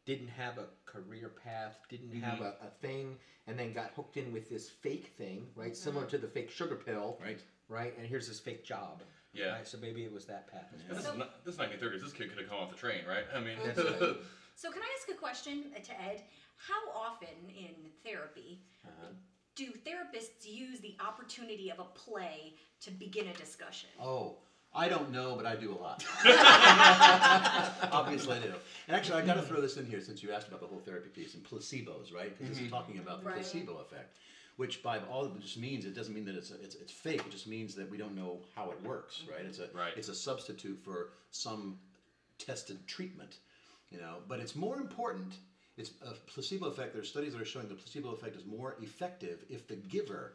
didn't 0.06 0.28
have 0.30 0.58
a 0.58 0.66
career 0.86 1.32
path, 1.44 1.78
didn't 1.90 2.14
have 2.22 2.42
a, 2.42 2.56
a 2.66 2.70
thing, 2.82 3.16
and 3.48 3.58
then 3.58 3.74
got 3.74 3.92
hooked 3.96 4.18
in 4.18 4.32
with 4.32 4.50
this 4.50 4.70
fake 4.70 5.14
thing, 5.18 5.48
right? 5.56 5.76
Similar 5.76 6.06
to 6.08 6.18
the 6.18 6.28
fake 6.28 6.52
sugar 6.52 6.76
pill, 6.76 7.18
Right. 7.24 7.40
right? 7.70 7.94
And 7.98 8.06
here's 8.06 8.28
this 8.28 8.40
fake 8.40 8.64
job. 8.66 9.02
Yeah. 9.34 9.54
Right? 9.54 9.68
So 9.68 9.78
maybe 9.82 10.04
it 10.04 10.14
was 10.14 10.26
that 10.26 10.52
path. 10.52 10.68
as 10.76 10.82
And 10.82 10.90
well. 10.92 10.98
this, 11.02 11.12
is 11.12 11.18
not, 11.18 11.46
this 11.46 11.56
is 11.56 11.60
1930s. 11.62 12.02
This 12.04 12.14
kid 12.14 12.30
could 12.30 12.40
have 12.40 12.50
come 12.50 12.60
off 12.60 12.70
the 12.70 12.78
train, 12.78 13.00
right? 13.08 13.24
I 13.36 13.40
mean, 13.40 13.58
That's 13.66 13.80
right. 13.80 14.16
So 14.56 14.70
can 14.72 14.84
I 14.84 14.90
ask 15.00 15.10
a 15.10 15.18
question 15.20 15.72
uh, 15.76 15.80
to 15.80 15.92
Ed? 16.00 16.22
How 16.58 16.92
often 16.96 17.28
in 17.50 17.74
therapy 18.06 18.62
Uh-huh. 18.86 19.08
Do 19.56 19.66
therapists 19.66 20.46
use 20.46 20.80
the 20.80 20.96
opportunity 21.06 21.72
of 21.72 21.80
a 21.80 21.84
play 21.84 22.54
to 22.82 22.92
begin 22.92 23.28
a 23.28 23.34
discussion? 23.34 23.90
Oh, 24.02 24.38
I 24.76 24.90
don't 24.90 25.12
know, 25.12 25.36
but 25.36 25.46
I 25.46 25.56
do 25.56 25.72
a 25.72 25.78
lot. 25.80 26.04
Obviously, 27.92 28.38
I 28.38 28.40
do. 28.40 28.54
And 28.88 28.98
actually, 28.98 29.22
I 29.22 29.26
got 29.26 29.36
to 29.36 29.44
throw 29.44 29.62
this 29.62 29.78
in 29.78 29.86
here 29.86 30.02
since 30.02 30.24
you 30.24 30.32
asked 30.32 30.48
about 30.48 30.62
the 30.62 30.68
whole 30.68 30.80
therapy 30.80 31.10
piece 31.10 31.36
and 31.36 31.44
placebos, 31.44 32.14
right? 32.14 32.36
Because 32.36 32.50
this 32.50 32.58
is 32.58 32.64
mm-hmm. 32.64 32.74
talking 32.74 32.98
about 32.98 33.20
the 33.22 33.28
Right. 33.28 33.36
placebo 33.36 33.78
effect, 33.78 34.18
which 34.58 34.82
by 34.82 35.00
all 35.12 35.26
it 35.26 35.40
just 35.40 35.60
means 35.60 35.86
it 35.86 35.94
doesn't 35.94 36.16
mean 36.16 36.26
that 36.26 36.36
it's, 36.36 36.50
it's 36.50 36.76
it's 36.76 36.92
fake. 36.92 37.20
It 37.20 37.30
just 37.32 37.46
means 37.46 37.76
that 37.76 37.90
we 37.90 37.98
don't 37.98 38.16
know 38.16 38.40
how 38.56 38.72
it 38.72 38.82
works, 38.84 39.22
right? 39.32 39.46
It's 39.46 39.60
a 39.60 39.70
Right. 39.76 39.94
it's 39.96 40.10
a 40.10 40.16
substitute 40.16 40.80
for 40.84 41.10
some 41.30 41.78
tested 42.40 42.88
treatment, 42.88 43.38
you 43.92 44.00
know. 44.00 44.18
But 44.28 44.40
it's 44.40 44.56
more 44.56 44.78
important. 44.78 45.36
It's 45.78 45.92
a 46.02 46.14
placebo 46.32 46.68
effect. 46.68 46.94
There's 46.94 47.10
studies 47.10 47.34
that 47.34 47.42
are 47.42 47.46
showing 47.46 47.68
the 47.68 47.76
placebo 47.76 48.10
effect 48.12 48.36
is 48.36 48.46
more 48.46 48.76
effective 48.80 49.44
if 49.50 49.68
the 49.68 49.76
giver 49.76 50.34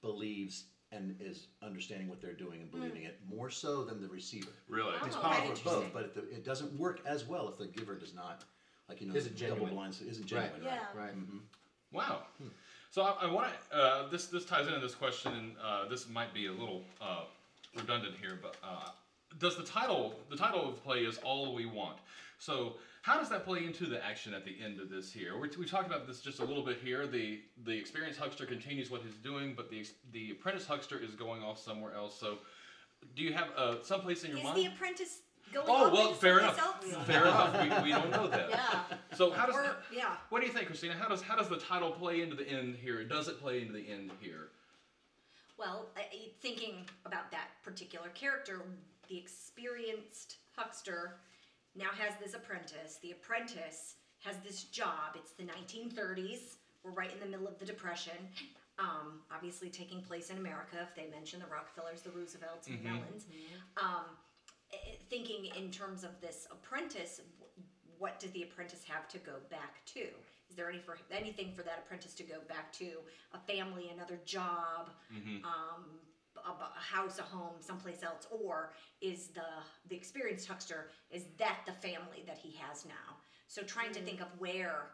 believes 0.00 0.64
and 0.90 1.14
is 1.20 1.46
understanding 1.62 2.08
what 2.08 2.20
they're 2.20 2.32
doing 2.34 2.60
and 2.60 2.70
believing 2.70 3.04
it 3.04 3.16
more 3.26 3.48
so 3.48 3.82
than 3.82 4.00
the 4.00 4.08
receiver. 4.08 4.50
really? 4.68 4.94
Oh, 5.00 5.06
It's 5.06 5.16
okay, 5.16 5.26
powerful 5.26 5.52
as 5.52 5.60
both, 5.60 5.84
interesting. 5.84 5.90
but 5.92 6.02
it, 6.16 6.34
it 6.36 6.44
doesn't 6.44 6.72
work 6.72 7.00
as 7.06 7.24
well 7.24 7.48
if 7.48 7.56
the 7.56 7.66
giver 7.66 7.94
does 7.96 8.12
not, 8.12 8.44
like 8.88 9.00
you 9.00 9.06
know, 9.06 9.14
Isn't 9.14 9.36
double 9.36 9.48
genuine. 9.54 9.72
blind 9.74 9.96
isn't 10.06 10.26
genuine. 10.26 10.50
Right. 10.52 10.60
genuine. 10.60 10.78
Yeah. 10.94 11.00
Right. 11.00 11.12
hmm 11.12 11.38
Wow. 11.92 12.22
So 12.90 13.02
I, 13.02 13.12
I 13.22 13.26
want 13.26 13.48
to. 13.70 13.76
Uh, 13.76 14.08
this 14.10 14.26
this 14.26 14.44
ties 14.44 14.66
into 14.66 14.80
this 14.80 14.94
question, 14.94 15.34
and 15.34 15.54
uh, 15.62 15.84
this 15.86 16.08
might 16.08 16.34
be 16.34 16.46
a 16.46 16.52
little 16.52 16.82
uh, 17.00 17.22
redundant 17.74 18.14
here, 18.20 18.38
but 18.40 18.56
uh, 18.62 18.88
does 19.38 19.56
the 19.56 19.62
title 19.64 20.14
the 20.30 20.36
title 20.36 20.68
of 20.68 20.74
the 20.74 20.80
play 20.80 21.00
is 21.00 21.18
all 21.18 21.54
we 21.54 21.66
want? 21.66 21.98
So 22.38 22.74
how 23.02 23.18
does 23.18 23.28
that 23.30 23.44
play 23.44 23.64
into 23.64 23.86
the 23.86 24.04
action 24.04 24.34
at 24.34 24.44
the 24.44 24.54
end 24.64 24.80
of 24.80 24.90
this 24.90 25.12
here? 25.12 25.38
We, 25.38 25.48
we 25.58 25.66
talked 25.66 25.86
about 25.86 26.06
this 26.06 26.20
just 26.20 26.40
a 26.40 26.44
little 26.44 26.64
bit 26.64 26.78
here. 26.82 27.06
The 27.06 27.40
the 27.64 27.76
experienced 27.76 28.18
huckster 28.18 28.46
continues 28.46 28.90
what 28.90 29.02
he's 29.02 29.14
doing, 29.14 29.54
but 29.56 29.70
the 29.70 29.86
the 30.12 30.32
apprentice 30.32 30.66
huckster 30.66 30.98
is 30.98 31.14
going 31.14 31.42
off 31.42 31.58
somewhere 31.58 31.94
else. 31.94 32.18
So 32.18 32.38
do 33.16 33.22
you 33.22 33.32
have 33.32 33.48
uh, 33.56 33.82
someplace 33.82 34.24
in 34.24 34.30
your 34.30 34.42
mind? 34.42 34.58
Is 34.58 34.64
mind? 34.64 34.72
the 34.72 34.76
apprentice 34.76 35.18
going 35.52 35.66
Oh, 35.68 35.92
well, 35.92 36.12
fair 36.14 36.38
enough. 36.38 36.58
else? 36.58 37.06
Fair 37.06 37.22
enough. 37.22 37.82
We, 37.82 37.90
we 37.90 37.90
don't 37.90 38.10
know 38.10 38.28
that. 38.28 38.50
Yeah. 38.50 38.80
So 39.14 39.30
how 39.30 39.46
does 39.46 39.54
Or, 39.56 39.76
yeah. 39.94 40.16
what 40.30 40.40
do 40.40 40.46
you 40.46 40.52
think, 40.52 40.66
Christina? 40.66 40.94
How 40.94 41.08
does 41.08 41.22
how 41.22 41.36
does 41.36 41.48
the 41.48 41.58
title 41.58 41.90
play 41.90 42.22
into 42.22 42.36
the 42.36 42.48
end 42.48 42.76
here? 42.76 43.04
Does 43.04 43.28
it 43.28 43.40
play 43.40 43.60
into 43.60 43.72
the 43.72 43.86
end 43.88 44.10
here? 44.20 44.48
Well, 45.58 45.90
thinking 46.40 46.86
about 47.04 47.30
that 47.30 47.48
particular 47.62 48.08
character, 48.10 48.62
the 49.08 49.18
experienced 49.18 50.36
huckster 50.56 51.16
now 51.74 51.90
has 51.98 52.14
this 52.22 52.34
apprentice. 52.34 52.98
The 53.02 53.12
apprentice 53.12 53.94
has 54.24 54.36
this 54.44 54.64
job. 54.64 55.16
It's 55.16 55.32
the 55.32 55.44
1930s. 55.44 56.56
We're 56.84 56.92
right 56.92 57.12
in 57.12 57.20
the 57.20 57.26
middle 57.26 57.46
of 57.48 57.58
the 57.58 57.64
Depression. 57.64 58.16
Um, 58.78 59.20
obviously, 59.34 59.68
taking 59.68 60.02
place 60.02 60.30
in 60.30 60.38
America. 60.38 60.76
If 60.88 60.94
they 60.94 61.10
mention 61.10 61.40
the 61.40 61.46
Rockefellers, 61.46 62.02
the 62.02 62.10
Roosevelts, 62.10 62.66
and 62.68 62.78
Mhm. 62.78 62.82
Mellons, 62.84 63.26
um, 63.76 64.16
eh, 64.72 64.76
eh, 64.84 64.96
thinking 65.08 65.46
in 65.56 65.70
terms 65.70 66.04
of 66.04 66.20
this 66.20 66.46
apprentice, 66.50 67.20
what 67.98 68.18
did 68.18 68.32
the 68.32 68.42
apprentice 68.42 68.82
have 68.84 69.08
to 69.08 69.18
go 69.18 69.40
back 69.50 69.84
to? 69.86 70.00
Is 70.48 70.56
there 70.56 70.68
any 70.68 70.80
for 70.80 70.98
anything 71.10 71.54
for 71.54 71.62
that 71.62 71.78
apprentice 71.78 72.14
to 72.14 72.24
go 72.24 72.40
back 72.42 72.72
to? 72.74 73.04
A 73.32 73.38
family, 73.40 73.90
another 73.90 74.16
job, 74.24 74.90
Mm-hmm. 75.12 75.44
um, 75.44 76.00
a, 76.46 76.50
a 76.50 76.80
house, 76.80 77.18
a 77.18 77.22
home, 77.22 77.54
someplace 77.60 78.02
else, 78.02 78.26
or 78.30 78.72
is 79.00 79.28
the 79.28 79.42
the 79.88 79.96
experienced 79.96 80.46
huckster 80.48 80.90
is 81.10 81.24
that 81.38 81.58
the 81.66 81.72
family 81.72 82.24
that 82.26 82.38
he 82.38 82.56
has 82.56 82.84
now? 82.84 83.16
So 83.48 83.62
trying 83.62 83.92
to 83.92 84.00
think 84.00 84.20
of 84.20 84.28
where, 84.38 84.92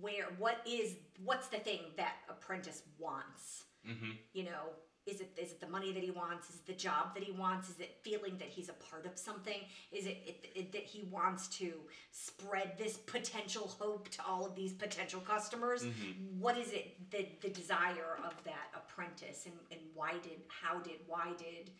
where 0.00 0.26
what 0.38 0.58
is 0.66 0.96
what's 1.24 1.48
the 1.48 1.58
thing 1.58 1.80
that 1.96 2.14
apprentice 2.28 2.82
wants? 2.98 3.64
Mm-hmm. 3.88 4.10
You 4.32 4.44
know, 4.44 4.70
is 5.06 5.20
it 5.20 5.36
is 5.36 5.52
it 5.52 5.60
the 5.60 5.68
money 5.68 5.92
that 5.92 6.02
he 6.02 6.10
wants? 6.10 6.48
Is 6.50 6.56
it 6.56 6.66
the 6.66 6.72
job 6.74 7.14
that 7.14 7.24
he 7.24 7.32
wants? 7.32 7.68
Is 7.68 7.80
it 7.80 7.96
feeling 8.02 8.36
that 8.38 8.48
he's 8.48 8.68
a 8.68 8.74
part 8.74 9.04
of 9.04 9.18
something? 9.18 9.58
Is 9.90 10.06
it, 10.06 10.18
it, 10.24 10.46
it 10.54 10.72
that 10.72 10.82
he 10.84 11.02
wants 11.10 11.48
to 11.58 11.72
spread 12.12 12.74
this 12.78 12.98
potential 12.98 13.66
hope 13.80 14.08
to 14.10 14.22
all 14.26 14.46
of 14.46 14.54
these 14.54 14.72
potential 14.72 15.20
customers? 15.20 15.82
Mm-hmm. 15.84 16.40
What 16.40 16.56
is 16.56 16.72
it 16.72 17.10
the 17.10 17.26
the 17.40 17.48
desire 17.48 18.18
of 18.24 18.32
that 18.44 18.70
apprentice 18.76 19.46
and, 19.46 19.54
and 19.72 19.80
why 19.94 20.12
did 20.22 20.40
how 20.48 20.78
did 20.80 21.00
why 21.08 21.32
did 21.36 21.70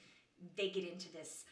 they 0.56 0.70
get 0.70 0.90
into 0.90 1.12
this 1.12 1.44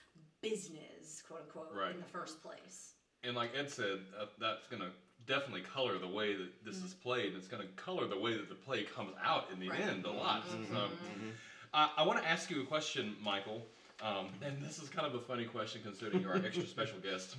business 0.42 1.22
quote 1.26 1.42
unquote 1.42 1.70
Right. 1.72 1.92
in 1.94 1.98
the 2.00 2.06
first 2.06 2.42
place? 2.42 2.94
And 3.22 3.36
like 3.36 3.50
Ed 3.56 3.70
said, 3.70 4.00
uh, 4.18 4.26
that's 4.40 4.66
going 4.68 4.82
to 4.82 4.88
definitely 5.26 5.60
color 5.60 5.98
the 5.98 6.08
way 6.08 6.34
that 6.34 6.64
this 6.64 6.78
mm. 6.78 6.86
is 6.86 6.94
played. 6.94 7.26
and 7.28 7.36
It's 7.36 7.48
going 7.48 7.62
to 7.62 7.68
color 7.74 8.06
the 8.06 8.18
way 8.18 8.32
that 8.36 8.48
the 8.48 8.54
play 8.54 8.84
comes 8.84 9.12
out 9.22 9.48
in 9.52 9.60
the 9.60 9.68
Right. 9.68 9.80
end 9.80 10.06
a 10.06 10.10
lot. 10.10 10.42
Mm-hmm. 10.48 10.74
So, 10.74 10.80
mm-hmm. 10.80 11.28
Uh, 11.72 11.88
I 11.96 12.02
want 12.02 12.22
to 12.22 12.28
ask 12.28 12.50
you 12.50 12.60
a 12.60 12.64
question, 12.64 13.14
Michael. 13.22 13.66
Um, 14.02 14.28
and 14.42 14.62
this 14.62 14.78
is 14.78 14.88
kind 14.88 15.06
of 15.06 15.14
a 15.14 15.20
funny 15.20 15.44
question 15.44 15.80
considering 15.84 16.22
you're 16.22 16.32
our 16.32 16.36
extra 16.44 16.66
special 16.66 16.98
guest. 16.98 17.36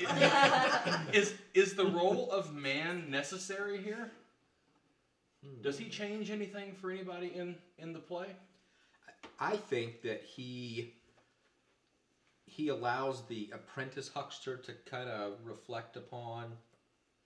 is 1.12 1.34
is 1.54 1.74
the 1.74 1.84
role 1.86 2.30
of 2.30 2.54
man 2.54 3.10
necessary 3.10 3.80
here? 3.80 4.10
Does 5.62 5.78
he 5.78 5.88
change 5.88 6.30
anything 6.30 6.74
for 6.74 6.90
anybody 6.90 7.32
in 7.34 7.56
in 7.78 7.92
the 7.92 7.98
play? 7.98 8.28
I 9.38 9.56
think 9.56 10.02
that 10.02 10.22
he 10.22 10.92
he 12.46 12.68
allows 12.68 13.22
the 13.26 13.48
apprentice 13.52 14.10
huckster 14.12 14.56
to 14.56 14.72
kind 14.88 15.08
of 15.08 15.34
reflect 15.44 15.96
upon 15.96 16.52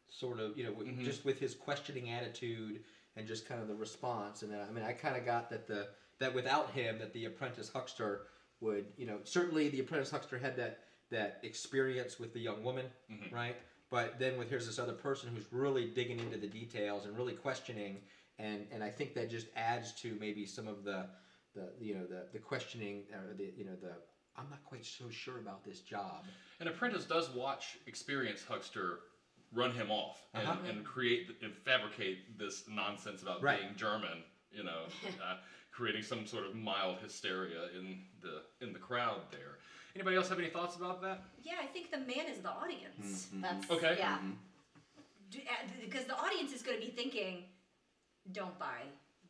sort 0.08 0.38
of 0.38 0.56
you 0.56 0.64
know 0.64 0.70
w- 0.72 0.92
Mhm. 0.92 1.04
just 1.04 1.24
with 1.24 1.38
his 1.40 1.54
questioning 1.54 2.10
attitude 2.10 2.84
and 3.16 3.26
just 3.26 3.46
kind 3.46 3.60
of 3.60 3.68
the 3.68 3.74
response 3.74 4.42
and 4.42 4.50
then 4.52 4.60
I 4.60 4.70
mean 4.70 4.84
I 4.84 4.92
kind 4.92 5.16
of 5.16 5.24
got 5.24 5.50
that 5.50 5.66
the 5.66 5.88
that 6.20 6.34
without 6.34 6.70
him 6.70 6.98
that 6.98 7.12
the 7.12 7.24
apprentice 7.26 7.68
huckster 7.68 8.26
would 8.60 8.86
you 8.96 9.06
know 9.06 9.18
certainly 9.24 9.68
the 9.68 9.80
apprentice 9.80 10.10
huckster 10.10 10.38
had 10.38 10.56
that 10.56 10.80
that 11.10 11.38
experience 11.42 12.18
with 12.18 12.32
the 12.32 12.40
young 12.40 12.62
woman 12.62 12.86
Mhm. 13.10 13.32
right 13.32 13.56
but 13.90 14.18
then 14.18 14.36
with 14.38 14.48
here's 14.48 14.66
this 14.66 14.78
other 14.78 14.92
person 14.94 15.28
who's 15.34 15.46
really 15.52 15.86
digging 15.86 16.18
into 16.20 16.36
the 16.36 16.46
details 16.46 17.04
and 17.06 17.16
really 17.16 17.34
questioning 17.34 18.00
and 18.38 18.66
and 18.72 18.82
I 18.82 18.90
think 18.90 19.14
that 19.14 19.30
just 19.30 19.46
adds 19.56 19.92
to 20.02 20.16
maybe 20.18 20.46
some 20.46 20.66
of 20.66 20.84
the 20.84 21.08
the 21.54 21.72
you 21.80 21.94
know 21.94 22.06
the 22.06 22.26
the 22.32 22.38
questioning 22.38 23.04
or 23.12 23.34
the 23.34 23.52
you 23.56 23.64
know 23.64 23.76
the 23.76 23.92
I'm 24.36 24.50
not 24.50 24.64
quite 24.64 24.84
so 24.84 25.08
sure 25.10 25.38
about 25.38 25.62
this 25.64 25.78
job. 25.78 26.24
An 26.58 26.66
apprentice 26.66 27.04
does 27.04 27.30
watch 27.30 27.78
experienced 27.86 28.44
huckster 28.46 28.98
run 29.52 29.70
him 29.70 29.92
off 29.92 30.26
and, 30.34 30.48
Uh-huh. 30.48 30.68
and 30.68 30.84
create 30.84 31.30
and 31.40 31.54
fabricate 31.54 32.36
this 32.36 32.66
nonsense 32.66 33.22
about 33.22 33.40
Right. 33.40 33.60
being 33.60 33.76
German. 33.76 34.24
You 34.54 34.64
know, 34.64 34.82
uh, 35.22 35.36
creating 35.72 36.02
some 36.02 36.26
sort 36.26 36.46
of 36.46 36.54
mild 36.54 36.98
hysteria 37.02 37.62
in 37.78 37.98
the 38.22 38.42
in 38.64 38.72
the 38.72 38.78
crowd 38.78 39.20
there. 39.30 39.58
Anybody 39.96 40.16
else 40.16 40.28
have 40.28 40.38
any 40.38 40.48
thoughts 40.50 40.76
about 40.76 41.02
that? 41.02 41.22
Yeah, 41.42 41.54
I 41.62 41.66
think 41.66 41.90
the 41.90 41.98
man 41.98 42.26
is 42.30 42.38
the 42.38 42.50
audience. 42.50 43.28
That's 43.34 43.70
Okay. 43.70 43.96
Yeah. 43.98 44.18
Do- 45.30 45.38
uh, 45.40 45.66
because 45.80 46.04
the 46.04 46.16
audience 46.16 46.52
is 46.52 46.62
going 46.62 46.78
to 46.80 46.84
be 46.84 46.90
thinking, 46.92 47.44
"Don't 48.32 48.56
buy, 48.58 48.82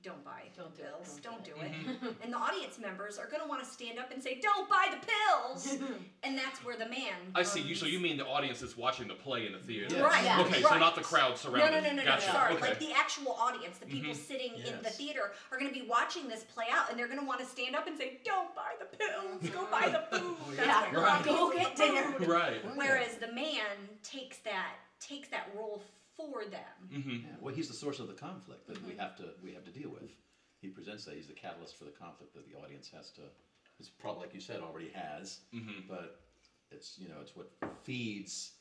don't 0.04 0.22
buy 0.24 0.42
Don't 0.56 0.70
the 0.76 0.82
do 0.82 0.88
it, 0.88 0.92
pills, 0.92 1.20
don't 1.22 1.34
don't 1.36 1.44
do 1.44 1.52
do 1.54 1.60
it." 1.60 1.72
it." 2.04 2.16
and 2.22 2.32
the 2.32 2.36
audience 2.36 2.78
members 2.78 3.18
are 3.18 3.26
going 3.26 3.42
to 3.42 3.48
want 3.48 3.64
to 3.64 3.68
stand 3.68 3.98
up 3.98 4.12
and 4.12 4.22
say, 4.22 4.38
"Don't 4.42 4.68
buy 4.68 4.86
the 4.90 5.00
pills," 5.04 5.78
and 6.22 6.36
that's 6.38 6.62
where 6.64 6.76
the 6.76 6.86
man. 6.86 7.32
I 7.34 7.42
see 7.42 7.60
you. 7.60 7.74
So 7.74 7.86
you 7.86 7.98
mean 7.98 8.16
the 8.18 8.26
audience 8.26 8.62
is 8.62 8.76
watching 8.76 9.08
the 9.08 9.14
play 9.14 9.46
in 9.46 9.52
the 9.52 9.58
theater? 9.58 9.86
Yes. 9.90 10.02
Right. 10.04 10.24
Yeah. 10.24 10.40
Okay, 10.42 10.62
so 10.62 10.78
not 10.78 10.94
the 10.94 11.00
crowd 11.02 11.30
No, 11.30 11.36
surrounding. 11.36 11.82
no, 11.82 11.88
no, 11.88 11.96
no, 11.96 12.02
no. 12.02 12.04
gotcha. 12.04 12.30
Sorry, 12.30 12.52
Okay. 12.54 12.68
like 12.68 12.78
the 12.78 12.92
actual 12.92 13.32
audience, 13.32 13.78
the 13.78 13.86
people 13.86 14.12
Mhm. 14.12 14.16
sitting 14.16 14.54
in 14.56 14.82
the 14.82 14.90
theater 14.90 15.32
are 15.50 15.58
going 15.58 15.72
to 15.72 15.78
be 15.80 15.86
watching 15.86 16.28
this 16.28 16.44
play 16.44 16.66
out, 16.70 16.90
and 16.90 16.98
they're 16.98 17.08
going 17.08 17.20
to 17.20 17.26
want 17.26 17.40
to 17.40 17.46
stand 17.46 17.74
up 17.74 17.86
and 17.86 17.96
say, 17.96 18.20
"Don't 18.24 18.54
buy 18.54 18.74
the 18.78 18.86
pills, 18.96 19.48
go 19.50 19.64
buy 19.70 19.88
the 19.88 20.00
food, 20.18 20.36
That's 20.56 20.66
Yeah. 20.68 20.80
what 20.82 20.92
you're 20.92 21.00
Right. 21.02 21.24
Go 21.24 21.50
get 21.52 21.76
the 21.76 21.82
dinner." 21.82 22.18
right. 22.26 22.76
Whereas 22.76 23.16
the 23.18 23.32
man 23.32 23.98
takes 24.02 24.38
that 24.38 24.74
takes 25.00 25.28
that 25.28 25.50
role 25.54 25.82
for 26.16 26.44
them. 26.44 26.88
hmm 26.90 27.10
Yeah, 27.10 27.36
well, 27.40 27.54
he's 27.54 27.68
the 27.68 27.74
source 27.74 27.98
of 28.00 28.08
the 28.08 28.14
conflict 28.14 28.66
that 28.68 28.84
we 28.86 28.94
have 28.96 29.16
to 29.16 29.24
we 29.42 29.52
have 29.52 29.64
to 29.64 29.70
deal 29.70 29.90
with. 29.90 30.10
He 30.60 30.68
presents 30.68 31.04
that 31.04 31.14
he's 31.14 31.26
the 31.26 31.34
catalyst 31.34 31.76
for 31.76 31.84
the 31.84 31.90
conflict 31.90 32.34
that 32.34 32.46
the 32.50 32.58
audience 32.58 32.88
has 32.94 33.10
to. 33.12 33.22
It's 33.78 33.88
probably 33.88 34.22
like 34.22 34.34
you 34.34 34.40
said 34.40 34.60
already 34.60 34.90
has, 34.94 35.40
hmm 35.52 35.80
but 35.88 36.20
it's 36.70 36.96
you 36.98 37.08
know 37.08 37.16
it's 37.20 37.34
what 37.36 37.50
feeds. 37.82 38.52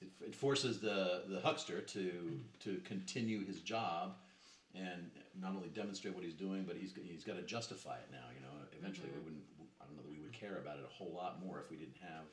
It, 0.00 0.08
it 0.20 0.34
forces 0.34 0.80
the 0.80 1.22
the 1.28 1.40
huckster 1.40 1.80
to 1.80 2.40
to 2.60 2.80
continue 2.84 3.44
his 3.46 3.60
job, 3.60 4.16
and 4.74 5.10
not 5.40 5.54
only 5.54 5.68
demonstrate 5.68 6.14
what 6.14 6.24
he's 6.24 6.34
doing, 6.34 6.64
but 6.66 6.76
he's 6.76 6.92
he's 7.08 7.24
got 7.24 7.36
to 7.36 7.42
justify 7.42 7.96
it 7.96 8.08
now. 8.10 8.26
You 8.34 8.40
know, 8.42 8.52
eventually 8.78 9.08
we 9.14 9.20
wouldn't. 9.20 9.44
I 9.80 9.84
don't 9.84 9.96
know 9.96 10.02
that 10.02 10.10
we 10.10 10.18
would 10.20 10.32
care 10.32 10.58
about 10.58 10.78
it 10.78 10.84
a 10.84 10.92
whole 10.92 11.12
lot 11.14 11.40
more 11.44 11.60
if 11.60 11.70
we 11.70 11.76
didn't 11.76 11.98
have 12.02 12.26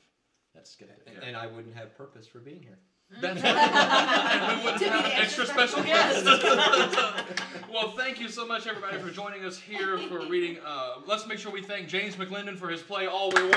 that 0.54 0.66
skeptic. 0.66 1.02
And, 1.06 1.22
and 1.22 1.36
I 1.36 1.46
wouldn't 1.46 1.74
have 1.76 1.96
purpose 1.96 2.26
for 2.26 2.40
being 2.40 2.62
here. 2.62 2.78
That's 3.18 3.42
and 3.44 4.58
we 4.58 4.64
wouldn't 4.64 4.82
have 4.82 5.04
an 5.04 5.12
extra 5.12 5.30
extra 5.40 5.46
special 5.46 5.82
guest. 5.82 6.24
well, 7.72 7.92
thank 7.92 8.20
you 8.20 8.28
so 8.28 8.46
much, 8.46 8.66
everybody, 8.66 8.98
for 8.98 9.10
joining 9.10 9.44
us 9.44 9.58
here 9.58 9.98
for 9.98 10.26
reading. 10.26 10.58
Uh, 10.64 10.96
let's 11.06 11.26
make 11.26 11.38
sure 11.38 11.50
we 11.50 11.62
thank 11.62 11.88
James 11.88 12.16
McLendon 12.16 12.56
for 12.56 12.68
his 12.68 12.82
play 12.82 13.06
All 13.06 13.30
We 13.30 13.42
Want. 13.42 13.54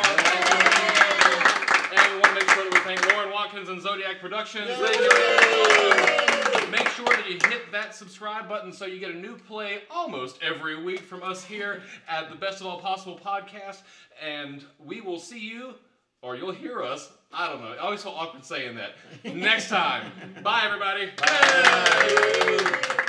And 1.95 2.13
we 2.13 2.19
want 2.21 2.25
to 2.25 2.33
make 2.33 2.49
sure 2.49 2.63
that 2.63 2.73
we 2.73 2.79
thank 2.79 3.13
Lauren 3.13 3.31
Watkins 3.31 3.69
and 3.69 3.81
Zodiac 3.81 4.19
Productions. 4.19 4.67
Thank 4.67 4.99
you. 4.99 6.71
Make 6.71 6.87
sure 6.89 7.05
that 7.05 7.25
you 7.29 7.37
hit 7.49 7.71
that 7.71 7.93
subscribe 7.93 8.47
button 8.47 8.71
so 8.71 8.85
you 8.85 8.99
get 8.99 9.11
a 9.11 9.17
new 9.17 9.35
play 9.35 9.81
almost 9.91 10.39
every 10.41 10.81
week 10.81 11.01
from 11.01 11.21
us 11.21 11.43
here 11.43 11.81
at 12.07 12.29
the 12.29 12.35
Best 12.35 12.61
of 12.61 12.67
All 12.67 12.79
Possible 12.79 13.19
podcast. 13.23 13.81
And 14.23 14.63
we 14.79 15.01
will 15.01 15.19
see 15.19 15.39
you, 15.39 15.75
or 16.21 16.35
you'll 16.35 16.51
hear 16.51 16.81
us. 16.81 17.11
I 17.33 17.49
don't 17.49 17.61
know. 17.61 17.73
I 17.73 17.77
always 17.77 18.03
feel 18.03 18.13
awkward 18.13 18.45
saying 18.45 18.75
that. 18.75 18.91
Next 19.23 19.69
time. 19.69 20.11
Bye, 20.43 20.61
everybody. 20.65 21.09
Bye. 21.17 22.99